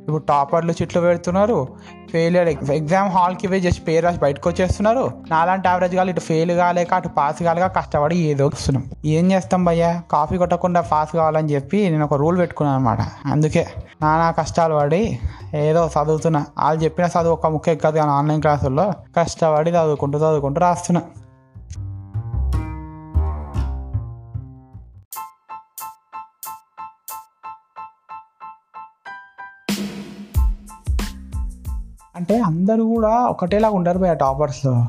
ఇప్పుడు 0.00 0.22
టాపర్లు 0.22 0.72
చిట్లు 0.72 1.00
పెడుతున్నారు 1.00 1.68
ఫెయిలియర్ 2.12 2.48
ఎగ్జామ్ 2.48 3.08
హాల్కి 3.08 3.48
పోయి 3.48 3.60
జస్ట్ 3.60 3.88
పేరు 3.88 4.04
రాసి 4.04 4.18
బయటకు 4.18 4.48
వచ్చేస్తున్నారు. 4.48 5.10
నాలాంటి 5.30 5.68
యావరేజ్ 5.68 5.94
కాదు 5.94 6.10
ఇటు 6.10 6.20
ఫెయిల్ 6.20 6.52
కాలేక 6.52 6.94
అటు 6.94 7.08
పాస్ 7.08 7.42
కాలేక 7.42 7.66
కష్టపడి 7.66 8.16
ఏదో 8.16 8.46
వస్తున్నాం. 8.46 8.84
ఏం 9.04 9.32
చేస్తాం 9.32 9.64
భయ్యా? 9.64 10.02
కాఫీ 10.10 10.38
కొట్టకుండా 10.38 10.80
పాస్ 10.80 11.12
కావాలని 11.12 11.54
చెప్పి 11.54 11.90
నేను 11.90 12.04
ఒక 12.04 12.14
రూల్ 12.14 12.38
పెట్టుకున్నాను 12.38 12.78
అనమాట 12.78 12.98
అందుకే 13.26 13.66
నానా 14.02 14.30
కష్టాలు 14.30 14.74
పడి 14.74 15.18
ఏదో 15.54 15.90
చదువుతున్నా. 15.98 16.46
వాళ్ళు 16.58 16.84
చెప్పిన 16.84 17.04
చదువు 17.04 17.32
ఒక 17.32 17.46
ముఖ్య 17.46 17.74
కాదు 17.74 17.96
కానీ 17.96 18.10
ఆన్లైన్ 18.10 18.40
క్లాసుల్లో 18.40 18.92
కష్టపడి 19.18 19.70
చదువుకుంటూ 19.70 20.18
చదువుకుంటూ 20.18 20.60
రాస్తున్నా. 20.60 21.02
అంటే 32.24 32.40
అందరూ 32.40 32.88
కూడా 32.88 33.08
ఒకటేలాగా 33.08 33.74
ఉండరు 33.74 33.98
పోయా 33.98 34.14
టాపర్స్లో 34.14 34.86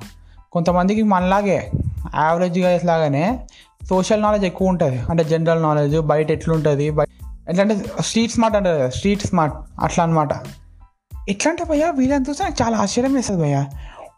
కొంతమందికి 0.51 1.03
మనలాగే 1.03 1.71
యావరేజ్గా 2.15 2.79
లాగానే 2.85 3.39
సోషల్ 3.89 4.21
నాలెడ్జ్ 4.21 4.45
ఎక్కువ 4.45 4.67
ఉంటుంది. 4.67 5.01
అంటే 5.09 5.23
జనరల్ 5.23 5.63
నాలెడ్జ్ 5.63 6.01
బయట 6.01 6.31
ఎట్లుంటుంది 6.31 6.89
బయట 6.89 7.07
ఎట్లా 7.49 7.63
అంటే 7.63 7.75
స్ట్రీట్ 8.01 8.31
స్మార్ట్ 8.31 8.57
అంటారు 8.57 8.77
కదా 8.77 8.89
స్ట్రీట్ 8.89 9.27
స్మార్ట్ 9.27 9.55
అట్లా 9.83 10.03
అనమాట 10.03 10.29
ఎట్లా 11.29 11.51
అంటే 11.51 11.63
భయ్యా 11.63 11.89
వీళ్ళని 11.91 12.25
చూస్తే 12.29 12.43
నాకు 12.43 12.63
చాలా 12.63 12.77
ఆశ్చర్యం 12.77 13.13
వేస్తుంది 13.13 13.41
భయ్యా. 13.41 13.65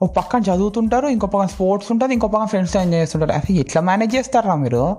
ఓ 0.03 0.05
పక్కన 0.05 0.41
చదువుతుంటారు 0.41 1.07
ఇంకో 1.07 1.27
పక్కన 1.27 1.47
స్పోర్ట్స్ 1.47 1.91
ఉంటుంది 1.91 2.13
ఇంకో 2.13 2.27
పక్కన 2.27 2.45
ఫ్రెండ్స్ 2.45 2.77
ఎంజాయ్ 2.77 3.01
చేస్తుంటారు. 3.01 3.31
అసలు 3.31 3.55
ఎట్లా 3.55 3.81
మేనేజ్ 3.81 4.15
చేస్తారా 4.15 4.55
మీరు? 4.55 4.97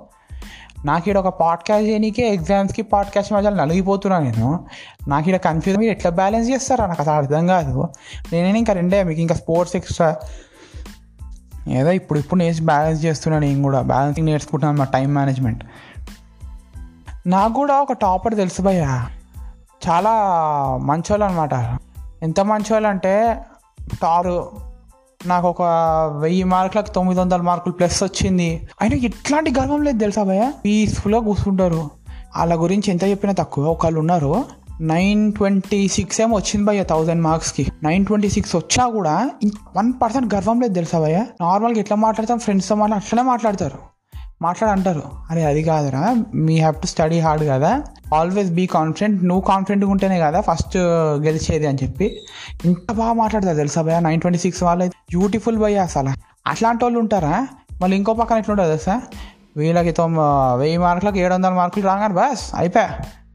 నాకు 0.85 1.09
ఇక్కడ 1.09 1.27
ఒక 1.27 1.39
పాడ్కాస్ట్ 1.39 1.87
చేయనీకే 1.89 2.33
ఎగ్జామ్స్కి 2.33 2.81
పాడ్కాస్ట్ 2.81 3.33
మధ్యలో 3.33 3.55
నలిగిపోతున్నాను 3.55 4.25
నేను. 4.25 4.65
నాకు 5.07 5.29
ఇక్కడ 5.29 5.49
కన్ఫ్యూజ్ 5.49 5.79
మీరు 5.79 5.91
ఎట్లా 5.91 6.11
బ్యాలెన్స్ 6.11 6.49
చేస్తారా? 6.49 6.87
నాకు 6.87 7.01
అసలు 7.01 7.13
అర్థం 7.13 7.47
కాదు. 7.47 7.89
నేనే 8.33 8.59
ఇంకా 8.59 8.73
రెండే 8.73 9.03
మీకు 9.03 9.21
ఇంకా 9.21 9.35
స్పోర్ట్స్ 9.35 9.75
ఎక్స్ట్రా 9.75 10.15
ఏదో 11.67 11.91
ఇప్పుడు 11.91 12.19
ఇప్పుడు 12.19 12.39
నేర్చి 12.39 12.65
బ్యాలెన్స్ 12.65 13.05
చేస్తున్నాను 13.05 13.45
నేను 13.45 13.61
కూడా. 13.61 13.81
బ్యాలెన్సింగ్ 13.81 14.25
నేర్చుకుంటున్నాను 14.25 14.77
మా 14.77 14.85
టైం 14.85 15.13
మేనేజ్మెంట్ 15.13 15.63
నాకు 17.27 17.53
కూడా 17.53 17.81
ఒక 17.81 17.93
టాపర్ 17.93 18.35
తెలుసు 18.35 18.61
భయ్య. 18.61 19.05
చాలా 19.89 20.11
మంచోళ్ళు 20.81 21.25
అనమాట 21.25 21.53
ఎంత 22.23 22.39
మంచోళ్ళు 22.39 22.89
అంటే 22.89 23.41
టారు 24.01 24.51
నాకు 25.25 25.47
ఒక 25.47 25.61
వెయ్యి 26.21 26.43
మార్కులకు 26.43 26.89
తొమ్మిది 26.89 27.19
వందల 27.19 27.41
మార్కులు 27.41 27.73
ప్లస్ 27.73 28.03
వచ్చింది. 28.03 28.69
అయినా 28.81 28.95
ఎట్లాంటి 28.95 29.53
గర్వం 29.59 29.81
లేదు 29.81 29.97
తెలుసా 29.97 30.23
భయ 30.23 30.51
పీస్ఫుల్గా 30.65 31.21
కూర్చుంటారు 31.21 31.89
వాళ్ళ 32.37 32.61
గురించి 32.61 32.91
ఎంత 32.91 33.03
చెప్పినా 33.03 33.33
తక్కువ. 33.33 33.65
ఒకళ్ళు 33.65 33.99
ఉన్నారు. 33.99 34.45
నైన్ 34.81 35.33
ట్వంటీ 35.33 35.87
సిక్స్ 35.87 36.21
ఏమో 36.21 36.37
వచ్చింది 36.37 36.65
భయ్య 36.65 36.83
థౌజండ్ 36.83 37.21
మార్క్స్కి 37.21 37.71
నైన్ 37.83 38.05
ట్వంటీ 38.05 38.29
సిక్స్ 38.29 38.55
వచ్చినా 38.55 38.89
కూడా 38.89 39.31
వన్ 39.77 39.93
పర్సెంట్ 40.01 40.35
గర్వం 40.35 40.59
లేదు 40.59 40.73
తెలుసా 40.73 40.99
భయ్య? 40.99 41.25
నార్మల్గా 41.41 41.79
ఎట్లా 41.79 41.97
మాట్లాడతాం? 41.97 42.39
ఫ్రెండ్స్తో 42.39 42.75
మాట్లాడి 42.75 43.05
అట్లనే 43.05 43.27
మాట్లాడతారు. 43.27 43.98
మాట్లాడంటారు. 44.41 45.03
అరే 45.29 45.45
అది 45.45 45.63
కాదురా. 45.63 46.15
Me 46.35 46.57
have 46.59 46.75
to 46.75 46.87
study 46.87 47.19
hard 47.19 47.43
కదా. 47.49 47.83
ఆల్వేస్ 48.13 48.51
బీ 48.51 48.65
కాన్ఫిడెంట్ 48.65 49.23
నువ్వు 49.23 49.45
కాన్ఫిడెంట్గా 49.45 49.91
ఉంటేనే 49.91 50.19
కదా 50.19 50.41
ఫస్ట్ 50.41 50.77
uh, 50.77 51.23
గెలిచేది 51.25 51.67
అని 51.67 51.77
చెప్పి. 51.83 52.21
ఇంత 52.65 52.91
బాగా 52.91 53.13
మాట్లాడతారు 53.13 53.57
తెలుసా 53.57 53.81
భయ్య? 53.81 53.99
నైన్ 53.99 54.21
ట్వంటీ 54.21 54.39
సిక్స్ 54.39 54.63
వాళ్ళు 54.63 54.85
బ్యూటిఫుల్ 54.85 55.57
భయ 55.57 55.77
అసలు. 55.77 56.13
అట్లాంటి 56.47 56.85
వాళ్ళు 56.85 56.99
ఉంటారా? 56.99 57.47
మళ్ళీ 57.81 57.97
ఇంకో 57.97 58.13
పక్కన 58.13 58.37
ఎట్లుంటుంది 58.37 58.69
తెలుసా? 58.69 59.01
వీళ్ళకి 59.57 59.91
తొమ్మి 59.91 60.19
uh, 60.19 60.59
వెయ్యి 60.59 60.77
మార్కులకు 60.77 61.17
ఏడు 61.17 61.33
వందల 61.33 61.49
మార్కులు 61.49 61.85
రాగానే 61.85 62.13
బస్ 62.13 62.55
అయిపోయా. 62.55 62.89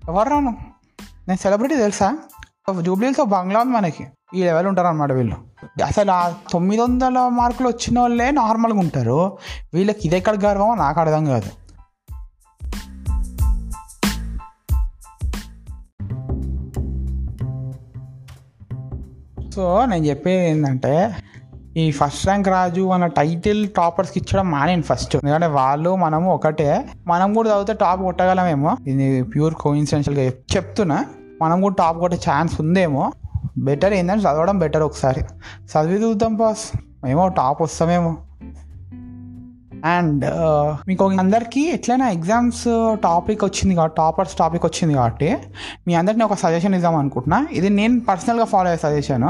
ఎవరు 0.09 0.29
రాను 0.29 0.55
నేను 1.29 1.39
సెలబ్రిటీ 1.39 1.77
తెలుసా? 1.77 2.19
జూబ్లీలతో 2.81 3.25
బంగ్లా 3.25 3.61
ఉంది 3.61 3.73
మనకి. 3.73 4.07
ఈ 4.35 4.43
లెవెల్ 4.45 4.67
ఉంటారు 4.67 4.87
అనమాట 4.87 5.13
వీళ్ళు. 5.13 5.37
అసలు 5.85 6.11
ఆ 6.11 6.33
తొమ్మిది 6.53 6.83
వందల 6.83 7.29
మార్కులు 7.29 7.69
వచ్చిన 7.69 8.01
వాళ్ళే 8.01 8.31
నార్మల్గా 8.31 8.79
ఉంటారు. 8.79 9.39
వీళ్ళకి 9.75 10.01
ఇది 10.05 10.17
ఎక్కడ 10.17 10.45
గర్వమో 10.45 10.75
నాకు 10.75 11.01
అర్థం 11.01 11.25
కాదు. 11.25 11.51
సో 19.51 19.85
నేను 19.85 20.05
చెప్పేది 20.05 20.51
ఏంటంటే 20.51 21.17
ఈ 21.77 21.91
ఫస్ట్ 21.91 22.27
ర్యాంక్ 22.27 22.49
రాజు 22.49 22.89
అన్న 22.89 23.07
టైటిల్ 23.07 23.69
టాపర్స్కి 23.77 24.19
ఇచ్చడం 24.19 24.51
మానేను 24.51 24.83
ఫస్ట్. 24.83 25.17
ఎందుకంటే 25.17 25.47
వాళ్ళు 25.47 25.97
మనము 25.97 26.35
ఒకటే. 26.35 26.85
మనం 27.07 27.35
కూడా 27.35 27.51
చదివితే 27.51 27.73
టాప్ 27.73 28.01
కొట్టగలమేమో. 28.01 28.77
ఇది 28.87 29.23
ప్యూర్ 29.23 29.55
కోయిన్సిడెన్షియల్గా 29.55 30.25
చెప్తున్నా. 30.57 31.05
మనం 31.43 31.61
కూడా 31.61 31.75
టాప్ 31.75 31.99
కొట్టే 31.99 32.19
ఛాన్స్ 32.31 32.61
ఉందేమో. 32.61 33.13
బెటర్ 33.67 33.95
ఏంటంటే 33.99 34.23
చదవడం 34.27 34.59
బెటర్ 34.65 34.85
ఒకసారి. 34.89 35.23
చదివి 35.73 35.99
చూద్దాం 36.05 36.35
బాస్ 36.43 36.65
ఏమో 37.13 37.25
టాప్ 37.41 37.63
వస్తామేమో. 37.63 38.13
అండ్ 39.95 40.23
uh, 40.25 40.69
మీకు 40.89 41.05
అందరికీ 41.23 41.63
ఎట్లయినా 41.77 42.07
ఎగ్జామ్స్ 42.19 42.63
టాపిక్ 43.09 43.43
uh, 43.43 43.49
వచ్చింది 43.49 43.75
కాబట్టి 43.75 43.97
టాపర్స్ 44.03 44.37
టాపిక్ 44.43 44.65
వచ్చింది 44.69 44.95
కాబట్టి 44.95 45.29
మీ 45.87 45.95
అందరిని 45.95 46.25
ఒక 46.29 46.37
సజెషన్ 46.45 46.77
ఇద్దాం 46.79 46.97
అనుకుంటున్నా. 47.03 47.41
ఇది 47.59 47.71
నేను 47.81 47.97
పర్సనల్గా 48.09 48.47
ఫాలో 48.55 48.71
అయ్యే 48.71 48.81
సజెషన్ 48.87 49.27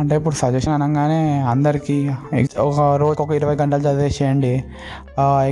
అంటే 0.00 0.14
ఇప్పుడు 0.16 0.36
సజెషన్ 0.42 0.74
అనగానే 0.74 1.22
అందరికీ 1.52 1.96
ఒక 2.66 2.80
రోజు 3.02 3.18
ఒక 3.22 3.32
ఇరవై 3.38 3.54
గంటలు 3.62 3.82
చదివేసేయండి. 3.88 4.52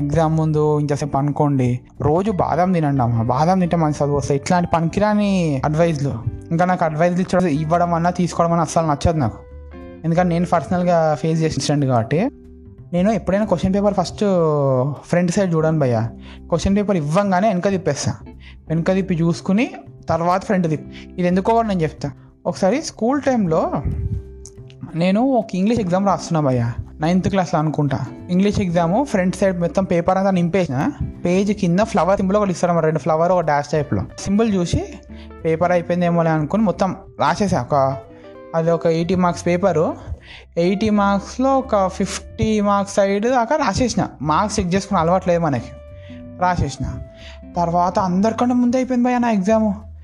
ఎగ్జామ్ 0.00 0.35
ముందు 0.37 0.62
ఇంతసేపు 0.80 1.16
అనుకోండి 1.16 1.68
రోజు 2.00 2.30
బాదం 2.44 2.73
తినండి 2.73 3.02
అమ్మ. 3.02 3.23
బాదం 3.35 3.61
తింటే 3.61 3.76
మంచి 3.76 3.99
చదువు 4.02 4.18
వస్తాయి 4.18 4.40
ఇట్లాంటి 4.40 4.70
పనికిరాని 4.75 5.32
అడ్వైజ్లు 5.64 6.12
ఇంకా 6.50 6.64
నాకు 6.64 6.84
అడ్వైజ్లు 6.84 7.20
ఇచ్చడం 7.20 7.46
ఇవ్వడం 7.46 7.94
అన్నా 7.94 8.10
తీసుకోవడం 8.10 8.52
అన్నా 8.52 8.62
అస్సలు 8.62 8.86
నచ్చదు 8.86 9.18
నాకు. 9.18 9.38
ఎందుకంటే 10.04 10.28
నేను 10.28 10.46
పర్సనల్గా 10.46 11.14
ఫేస్ 11.14 11.40
చేసిన 11.40 11.54
ఇన్సిడెంట్ 11.58 11.86
కాబట్టి. 11.86 12.30
నేను 12.92 13.10
ఎప్పుడైనా 13.10 13.44
question 13.44 13.74
paper 13.74 13.94
first 13.94 14.24
front 15.06 15.32
side 15.32 15.54
చూడను 15.54 15.78
భయ్య. 15.78 16.08
క్వశ్చన్ 16.48 16.76
పేపర్ 16.76 16.96
ఇవ్వంగానే 16.96 17.48
వెనక 17.48 17.68
తిప్పేస్తా. 17.68 18.14
వెనక 18.68 18.92
తిప్పి 18.92 19.14
చూసుకుని 19.14 19.70
తర్వాత 20.08 20.44
ఫ్రంట్ 20.44 20.68
తిప్పి. 20.68 21.14
ఇది 21.18 21.28
ఎందుకో 21.28 21.62
నేను 21.62 21.82
చెప్తా. 21.82 22.10
ఒకసారి 22.46 22.82
స్కూల్ 22.82 23.22
టైంలో 23.22 23.72
నేను 24.94 25.20
ఒక 25.20 25.46
ఇంగ్లీష్ 25.54 25.80
ఎగ్జామ్ 25.80 26.06
రాస్తున్నా 26.06 26.40
భయ్య. 26.40 26.72
నైన్త్ 27.00 27.28
క్లాస్లో 27.28 27.60
అనుకుంటా. 27.60 28.00
ఇంగ్లీష్ 28.30 28.60
ఎగ్జామ్ 28.60 29.06
ఫ్రంట్ 29.06 29.36
సైడ్ 29.36 29.60
మొత్తం 29.60 29.84
పేపర్ 29.84 30.18
అంతా 30.18 30.30
నింపేసిన. 30.30 30.92
పేజ్ 31.24 31.52
కింద 31.52 31.80
ఫ్లవర్ 31.80 32.16
సింబల్ 32.16 32.36
ఒకటి 32.36 32.50
ఇస్తారు 32.50 32.78
రెండు 32.78 32.98
ఫ్లవర్ 32.98 33.32
ఒక 33.32 33.40
డాష్ 33.40 33.68
టైప్లో 33.68 34.02
సింబల్ 34.20 34.54
చూసి 34.54 34.84
పేపర్ 35.46 35.72
అయిపోయిందేమో 35.72 36.22
అనుకుని 36.22 36.62
మొత్తం 36.62 36.96
రాసేసా. 37.20 37.60
ఒక 37.60 37.96
అది 38.54 38.70
ఒక 38.70 38.86
ఎయిటీ 38.86 39.14
మార్క్స్ 39.14 39.46
పేపరు 39.46 39.96
ఎయిటీ 40.56 40.90
మార్క్స్లో 40.90 41.58
ఒక 41.58 41.88
ఫిఫ్టీ 41.88 42.60
మార్క్స్ 42.60 42.96
సైడ్ 42.96 43.26
దాకా 43.26 43.56
రాసేసిన. 43.56 44.08
మార్క్స్ 44.22 44.60
చెక్ 44.60 44.74
చేసుకుని 44.74 45.00
అలవాట్లేదు 45.00 45.40
మనకి. 45.40 45.72
రాసేసిన. 46.40 46.86
తర్వాత 47.56 47.98
అందరికంటే 47.98 48.54
ముందే 48.54 48.78
అయిపోయింది 48.78 49.08
భయ 49.08 49.18
నా 49.18 49.30
ఎగ్జాము 49.30 49.96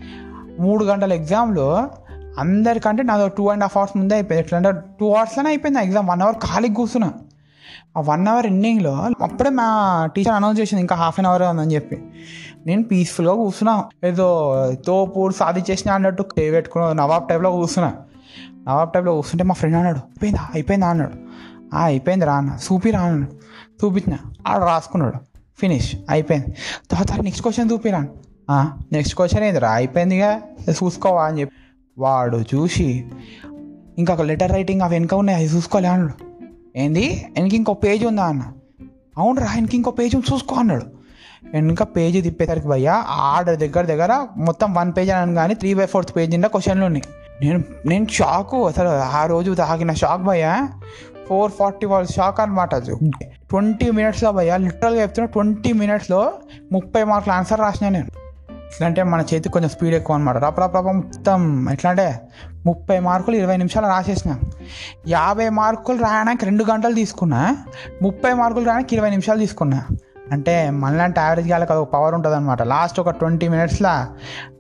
మూడు 0.61 0.85
గంటల 0.85 1.13
ఎగ్జామ్లో 1.13 1.91
అందరికంటే 2.39 3.03
నాదో 3.03 3.29
టూ 3.29 3.49
అండ్ 3.49 3.63
హాఫ్ 3.65 3.77
అవర్స్ 3.77 3.99
ముందే 3.99 4.15
అయిపోయింది. 4.15 4.47
ఎట్లా 4.47 4.59
అంటే 4.59 4.81
టూ 5.01 5.13
అవర్స్లోనే 5.13 5.51
అయిపోయింది 5.51 5.85
ఎగ్జామ్ 5.85 6.09
వన్ 6.09 6.23
అవర్ 6.23 6.37
ఖాళీకి 6.37 6.75
కూర్చున్నా. 6.75 7.13
ఆ 7.97 8.01
వన్ 8.01 8.29
అవర్ 8.29 8.47
ఎండింగ్లో 8.47 8.95
అప్పుడే 9.23 9.51
మా 9.51 10.09
టీచర్ 10.17 10.29
అనౌన్స్ 10.29 10.61
చేసింది 10.61 10.81
ఇంకా 10.81 10.97
హాఫ్ 10.97 11.21
అన్ 11.21 11.27
అవర్ 11.27 11.43
ఉందని 11.43 11.75
చెప్పి. 11.75 12.03
నేను 12.67 12.83
పీస్ఫుల్గా 12.83 13.35
కూర్చున్నా. 13.35 13.85
ఏదో 14.05 14.55
తోపుడు 14.87 15.35
సాధి 15.35 15.63
చేసిన 15.71 15.91
అన్నట్టు 15.91 16.23
టే 16.23 16.51
పెట్టుకున్న 16.51 16.93
నవాబ్ 16.93 17.29
టైప్లో 17.29 17.51
కూర్చున్నా. 17.51 17.93
నవాబ్ 18.69 18.93
టైప్లో 18.93 19.13
కూర్చుంటే 19.13 19.45
మా 19.45 19.55
ఫ్రెండ్ 19.55 19.77
అన్నాడు 19.77 19.97
అయిపోయిందా? 19.97 20.49
అయిపోయిందా? 20.55 20.89
అన్నాడు. 20.89 21.13
"ఆ, 21.75 21.83
అయిపోయింది 21.83 22.25
రా 22.25 22.35
అన్న. 22.35 22.51
చూపి 22.51 22.91
రా 22.91 23.01
అన్నాడు 23.01 23.33
చూపించిన. 23.85 24.17
ఆడు 24.47 24.65
రాసుకున్నాడు. 24.65 25.15
ఫినిష్ 25.59 25.97
అయిపోయింది. 26.11 26.55
తర్వాత 26.91 27.21
నెక్స్ట్ 27.21 27.43
క్వశ్చన్ 27.43 27.71
చూపిరాను 27.73 28.09
నెక్స్ట్ 28.93 29.17
క్వశ్చన్ 29.17 29.45
ఏందిరా? 29.45 29.71
అయిపోయిందిగా 29.71 30.41
చూసుకోవా 30.71 31.25
అని 31.25 31.41
చెప్పి. 31.41 31.57
వాడు 31.99 32.37
చూసి 32.37 33.05
ఇంకా 33.99 34.15
ఒక 34.15 34.23
లెటర్ 34.23 34.53
రైటింగ్ 34.53 34.81
అవి 34.81 34.95
వెనక 34.95 35.15
ఉన్నాయి 35.15 35.45
అవి 35.45 35.57
చూసుకోలే 35.57 35.89
అన్నాడు. 35.89 36.32
ఏంది? 36.77 37.27
వెనక 37.39 37.55
ఇంకో 37.55 37.73
పేజ్ 37.75 38.05
ఉందా 38.05 38.25
అన్న? 38.25 38.43
అవును 39.19 39.41
రా 39.41 39.49
వెనక 39.55 39.75
ఇంకో 39.75 39.91
పేజ్ 39.91 40.15
ఉంది 40.17 40.35
చూసుకో 40.35 40.57
అన్నాడు. 40.57 40.87
వెనుక 41.45 41.83
పేజీ 41.83 42.21
తిప్పేసరికి 42.21 42.69
భయ్యా 42.69 42.95
ఆర్డర్ 43.09 43.59
దగ్గర 43.59 43.85
దగ్గర 43.85 44.27
మొత్తం 44.37 44.75
వన్ 44.75 44.93
పేజ్ 44.97 45.11
అని 45.11 45.35
కానీ 45.35 45.55
త్రీ 45.55 45.75
బై 45.75 45.87
ఫోర్త్ 45.87 46.17
పేజ్ 46.17 46.31
నిండా 46.31 46.49
క్వశ్చన్లు 46.49 46.85
ఉన్నాయి. 46.85 47.05
నేను 47.41 47.65
నేను 47.87 48.07
షాకు 48.07 48.67
అసలు 48.67 48.89
ఆ 48.89 49.27
రోజు 49.27 49.55
తాగిన 49.55 49.93
షాక్ 49.93 50.23
భయ్యా. 50.23 50.69
ఫోర్ 51.29 51.53
ఫార్టీ 51.53 51.87
వాళ్ళ 51.87 52.09
షాక్ 52.09 52.41
అనమాట 52.41 52.75
ట్వంటీ 52.75 53.91
మినిట్స్లో 53.91 54.33
భయ్యా 54.33 54.57
లిటరల్గా 54.57 55.03
చెప్తున్నా 55.03 55.27
ట్వంటీ 55.27 55.73
మినిట్స్లో 55.73 56.33
ముప్పై 56.73 57.05
మార్కుల 57.05 57.33
ఆన్సర్ 57.33 57.61
రాసిన 57.61 57.89
నేను. 57.89 58.07
ఎట్లా 58.73 58.87
అంటే 58.87 59.03
మన 59.03 59.21
చేతికి 59.21 59.49
కొంచెం 59.49 59.71
స్పీడ్ 59.71 59.95
ఎక్కువ 59.95 60.17
అనమాట 60.17 60.37
రప 60.37 60.61
రప 60.61 60.77
రప 60.77 60.85
మొత్తం 60.85 61.71
ఎట్లా 61.71 61.91
అంటే 61.91 62.21
ముప్పై 62.67 62.99
మార్కులు 62.99 63.37
ఇరవై 63.37 63.57
నిమిషాలు 63.57 63.87
రాసేసిన. 63.87 64.37
యాభై 65.09 65.49
మార్కులు 65.49 65.99
రాయడానికి 65.99 66.45
రెండు 66.45 66.65
గంటలు 66.65 66.95
తీసుకున్నా 66.95 67.57
ముప్పై 68.03 68.33
మార్కులు 68.33 68.65
రాయడానికి 68.65 68.97
ఇరవై 68.97 69.11
నిమిషాలు 69.11 69.39
తీసుకున్నా. 69.39 69.85
అంటే 70.33 70.71
మనలాంటి 70.71 71.21
యావరేజ్ 71.21 71.51
వాళ్ళకి 71.51 71.73
అదొక 71.73 71.93
పవర్ 71.93 72.15
ఉంటుంది 72.15 72.37
అనమాట 72.37 72.63
లాస్ట్ 72.63 73.01
ఒక 73.01 73.11
ట్వంటీ 73.11 73.49
మినిట్స్లో 73.49 73.91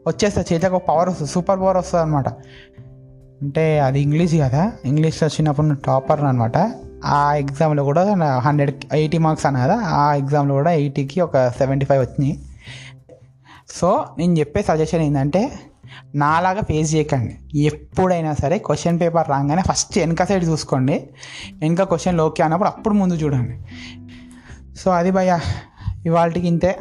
వచ్చేస్తే 0.07 0.41
చేతికి 0.41 0.75
ఒక 0.75 0.83
పవర్ 0.89 1.09
వస్తుంది 1.09 1.31
సూపర్ 1.31 1.59
పవర్ 1.59 1.77
వస్తుంది 1.77 2.05
అనమాట 2.05 2.29
అంటే 3.43 3.81
అది 3.81 4.01
ఇంగ్లీష్ 4.01 4.35
కదా 4.35 4.73
ఇంగ్లీష్ 4.85 5.25
వచ్చినప్పుడు 5.25 5.75
టాపర్ 5.75 6.21
అనమాట 6.21 6.73
ఆ 7.05 7.35
ఎగ్జామ్లో 7.35 7.85
కూడా 7.85 8.15
హండ్రెడ్ 8.39 8.85
ఎయిటీ 8.93 9.19
మార్క్స్ 9.19 9.47
అన్న 9.47 9.65
కదా 9.65 9.75
ఆ 9.75 10.15
ఎగ్జామ్లో 10.15 10.55
కూడా 10.55 10.71
ఎయిటీకి 10.71 11.21
ఒక 11.21 11.49
సెవెంటీ 11.49 11.87
ఫైవ్ 11.87 12.01
వచ్చినాయి. 12.01 12.39
సో 13.69 14.05
నేను 14.19 14.39
చెప్పే 14.39 14.63
సజెషన్ 14.63 15.01
ఏంటంటే 15.01 15.53
నాలాగా 16.15 16.61
ఫేస్ 16.61 16.95
చేయకండి. 16.95 17.59
ఎప్పుడైనా 17.59 18.35
సరే 18.35 18.59
క్వశ్చన్ 18.59 19.01
పేపర్ 19.01 19.29
రాగానే 19.29 19.63
ఫస్ట్ 19.63 19.99
వెనక 19.99 20.25
సైడ్ 20.25 20.45
చూసుకోండి. 20.45 21.09
వెనక 21.53 21.83
క్వశ్చన్ 21.83 22.21
ఓకే 22.21 22.43
అన్నప్పుడు 22.43 22.69
అప్పుడు 22.69 22.95
ముందు 22.95 23.15
చూడండి. 23.15 23.59
సో 24.77 24.91
అది 24.91 25.11
భయ 25.11 25.39
ఇవాళకి 26.07 26.47
ఇంతే. 26.47 26.79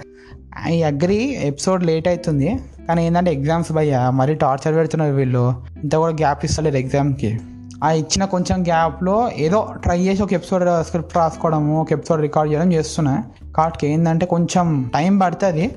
ఐ 0.65 0.81
అగ్రి 0.81 1.47
ఎపిసోడ్ 1.47 1.83
లేట్ 1.83 2.07
అవుతుంది. 2.07 2.59
కానీ 2.87 3.05
ఏంటంటే 3.05 3.33
ఎగ్జామ్స్ 3.33 3.71
భయ్య 3.71 4.11
మరీ 4.13 4.35
టార్చర్ 4.35 4.75
పెడుతున్నారు 4.75 5.13
వీళ్ళు. 5.13 5.63
ఇంత 5.83 5.95
కూడా 5.95 6.13
గ్యాప్ 6.13 6.45
ఇస్తలేరు 6.45 6.77
ఎగ్జామ్కి 6.77 7.39
ఆ 7.83 7.91
ఇచ్చిన 7.91 8.25
కొంచెం 8.25 8.63
గ్యాప్లో 8.63 9.31
ఏదో 9.35 9.73
ట్రై 9.83 9.99
చేసి 9.99 10.23
ఒక 10.23 10.33
ఎపిసోడ్ 10.33 10.85
స్క్రిప్ట్ 10.85 11.17
రాసుకోవడము 11.17 11.81
ఒక 11.81 11.91
ఎపిసోడ్ 11.91 12.21
రికార్డ్ 12.21 12.53
చేయడం 12.53 12.73
చేస్తున్నా. 12.73 13.23
కాబట్టి 13.55 13.87
ఏంటంటే 13.87 14.25
కొంచెం 14.25 14.91
టైం 14.93 15.17
పడుతుంది. 15.17 15.71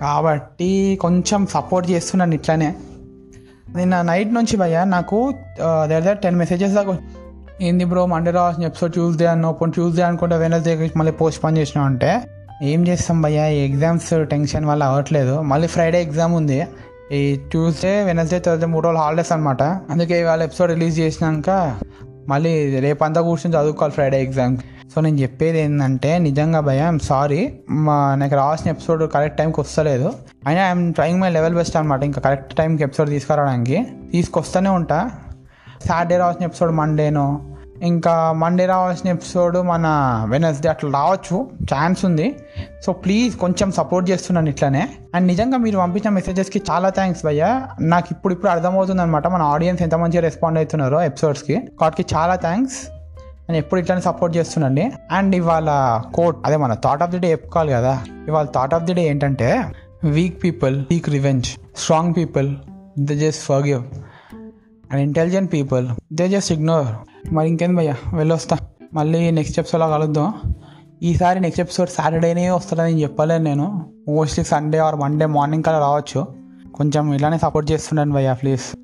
కాబట్టి 0.00 0.98
కొంచెం 1.00 1.46
సపోర్ట్ 1.46 1.90
చేస్తున్నాను 1.90 2.34
ఇట్లానే. 2.34 2.74
నిన్న 3.76 4.02
నైట్ 4.02 4.32
నుంచి 4.34 4.56
భయ్య 4.56 4.84
నాకు 4.84 5.32
దగ్గర 5.60 6.12
టెన్ 6.12 6.36
మెసేజెస్ 6.36 6.72
దాకా 6.72 6.98
ఏంది 7.60 7.84
బ్రో 7.84 8.06
మండే 8.06 8.30
రావాల్సిన 8.30 8.64
ఎపిసోడ్ 8.64 8.92
ట్యూస్డే 8.92 9.26
అన్నో 9.26 9.52
ట్యూస్డే 9.64 10.02
అనుకుంటే 10.02 10.36
వెనస్డే 10.36 10.90
మళ్ళీ 10.96 11.12
పోస్ట్ 11.12 11.44
పోన్ 11.44 11.58
చేసినా 11.58 11.84
అంటే 11.84 12.20
ఏం 12.62 12.88
చేస్తాం 12.88 13.22
భయ్య 13.22 13.54
ఈ 13.54 13.58
ఎగ్జామ్స్ 13.68 14.26
టెన్షన్ 14.26 14.64
వల్ల 14.64 14.84
అవ్వట్లేదు. 14.84 15.40
మళ్ళీ 15.40 15.68
ఫ్రైడే 15.68 16.02
ఎగ్జామ్ 16.02 16.34
ఉంది. 16.34 16.66
ఈ 17.12 17.36
ట్యూస్డే 17.50 18.02
వెనస్డే 18.02 18.38
థర్స్డే 18.38 18.66
మూడు 18.66 18.84
రోజులు 18.84 19.02
హాలిడేస్ 19.02 19.32
అనమాట 19.32 19.62
అందుకే 19.62 20.20
ఇవాళ 20.20 20.42
ఎపిసోడ్ 20.42 20.70
రిలీజ్ 20.70 21.00
చేసినాక 21.00 21.78
మళ్ళీ 22.28 22.80
రేపంతా 22.80 23.20
కూర్చొని 23.20 23.56
చదువుకోవాలి 23.56 23.94
ఫ్రైడే 23.94 24.22
ఎగ్జామ్ 24.22 24.56
సో 24.94 25.00
నేను 25.00 25.16
చెప్పేది 25.16 25.60
ఏంటంటే 25.60 26.18
నిజంగా 26.18 26.60
భయ 26.60 26.76
ఐఎమ్ 26.76 26.98
సారీ 26.98 27.60
మా 27.70 28.14
నాకు 28.14 28.34
రావాల్సిన 28.34 28.70
ఎపిసోడ్ 28.70 29.12
కరెక్ట్ 29.12 29.38
టైంకి 29.38 29.60
వస్తలేదు. 29.60 30.12
అయినా 30.46 30.66
I'm 30.66 30.94
trying 30.94 31.20
my 31.20 31.30
level 31.30 31.54
best 31.54 31.76
అనమాట 31.76 32.02
ఇంకా 32.02 32.20
కరెక్ట్ 32.20 32.56
టైంకి 32.56 32.82
ఎపిసోడ్ 32.82 33.08
తీసుకురావడానికి. 33.08 33.86
తీసుకొస్తూనే 34.12 34.70
ఉంటా. 34.70 35.10
సాటర్డే 35.88 36.16
రావాల్సిన 36.16 36.44
ఎపిసోడ్ 36.44 36.72
మండేనో 36.72 37.40
ఇంకా 37.82 38.32
మండే 38.32 38.66
రావాల్సిన 38.66 39.10
ఎపిసోడ్ 39.10 39.56
మన 39.56 39.86
వెనస్డే 40.30 40.68
అట్లా 40.68 40.90
రావచ్చు. 40.90 41.50
ఛాన్స్ 41.74 42.04
ఉంది. 42.04 42.36
సో 42.86 42.92
ప్లీజ్ 42.92 43.36
కొంచెం 43.36 43.72
సపోర్ట్ 43.72 44.10
చేస్తున్నాను 44.10 44.48
ఇట్లానే. 44.48 44.88
అండ్ 45.14 45.26
నిజంగా 45.26 45.58
మీరు 45.58 45.78
పంపించిన 45.78 46.10
మెసేజెస్కి 46.10 46.62
చాలా 46.70 46.88
థ్యాంక్స్ 46.88 47.24
భయ్య. 47.24 47.62
నాకు 47.80 48.06
ఇప్పుడు 48.10 48.34
ఇప్పుడు 48.34 48.50
అర్థమవుతుంది 48.50 49.02
అనమాట 49.02 49.26
మన 49.26 49.42
ఆడియన్స్ 49.42 49.82
ఎంత 49.82 49.94
మంచిగా 49.94 50.22
రెస్పాండ్ 50.22 50.58
అవుతున్నారో 50.58 51.02
ఎపిసోడ్స్కి 51.02 51.62
వాటికి 51.82 52.14
చాలా 52.14 52.34
థ్యాంక్స్ 52.34 52.99
నేను 53.50 53.58
ఎప్పుడు 53.58 53.80
ఇట్లానే 53.80 54.02
సపోర్ట్ 54.02 54.36
చేస్తున్నాండి 54.36 54.92
అండ్ 55.12 55.36
ఇవాళ 55.36 56.00
కోట్ 56.14 56.36
అదే 56.44 56.56
మన 56.56 56.74
థాట్ 56.74 57.02
ఆఫ్ 57.02 57.10
ది 57.10 57.18
డే 57.18 57.30
చెప్పుకోవాలి 57.30 57.72
కదా. 57.72 58.04
ఇవాళ 58.28 58.46
థాట్ 58.46 58.74
ఆఫ్ 58.74 58.82
ది 58.82 58.94
డే 58.94 59.02
ఏంటంటే 59.02 59.64
weak 60.04 60.44
people 60.44 60.84
weak 60.90 61.08
revenge 61.08 61.46
strong 61.76 62.14
people 62.16 62.56
they 62.98 63.12
just 63.12 63.44
forgive 63.44 63.82
and 64.92 65.00
intelligent 65.00 65.52
people 65.52 65.88
they 66.12 66.28
just 66.28 66.52
ignore 66.52 66.86
మరి 67.34 67.48
ఇంకేం 67.48 67.76
భయ్యా? 67.76 67.96
వెళ్ళొస్తా. 68.14 68.58
మళ్ళీ 68.94 69.30
నెక్స్ట్ 69.30 69.58
ఎపిసోడ్లో 69.58 69.88
కలుద్దాం. 69.88 70.34
ఈసారి 71.02 71.40
నెక్స్ట్ 71.40 71.60
ఎపిసోడ్ 71.60 71.88
సాటర్డేనే 71.88 72.50
వస్తుందని 72.50 73.02
చెప్పలేను 73.02 73.44
నేను. 73.44 73.86
Mostly 74.08 74.44
Sunday 74.44 74.78
or 74.78 74.96
Monday 74.96 75.26
morning 75.26 75.64
కల్లా 75.64 75.80
రావచ్చు. 75.80 76.26
కొంచెం 76.74 77.14
ఇలానే 77.14 77.38
సపోర్ట్ 77.38 77.72
చేస్తున్నాను 77.72 78.12
భయ్యా 78.12 78.32
ప్లీజ్ 78.32 78.76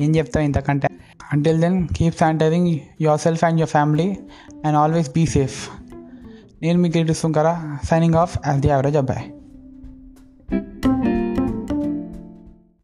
ఏం 0.00 0.16
చెప్తావు 0.16 0.44
ఇంతకంటే? 0.44 0.88
Until 1.32 1.58
then, 1.58 1.88
keep 1.88 2.14
sanitizing 2.14 2.88
yourself 2.98 3.44
and 3.44 3.58
your 3.58 3.68
family 3.68 4.18
and 4.64 4.76
always 4.76 5.08
be 5.08 5.26
safe. 5.26 5.70
Neil 6.60 6.76
Sunkara 6.76 7.82
signing 7.84 8.14
off 8.14 8.36
as 8.44 8.60
the 8.60 8.70
average 8.70 8.94
Abhay. 8.94 9.32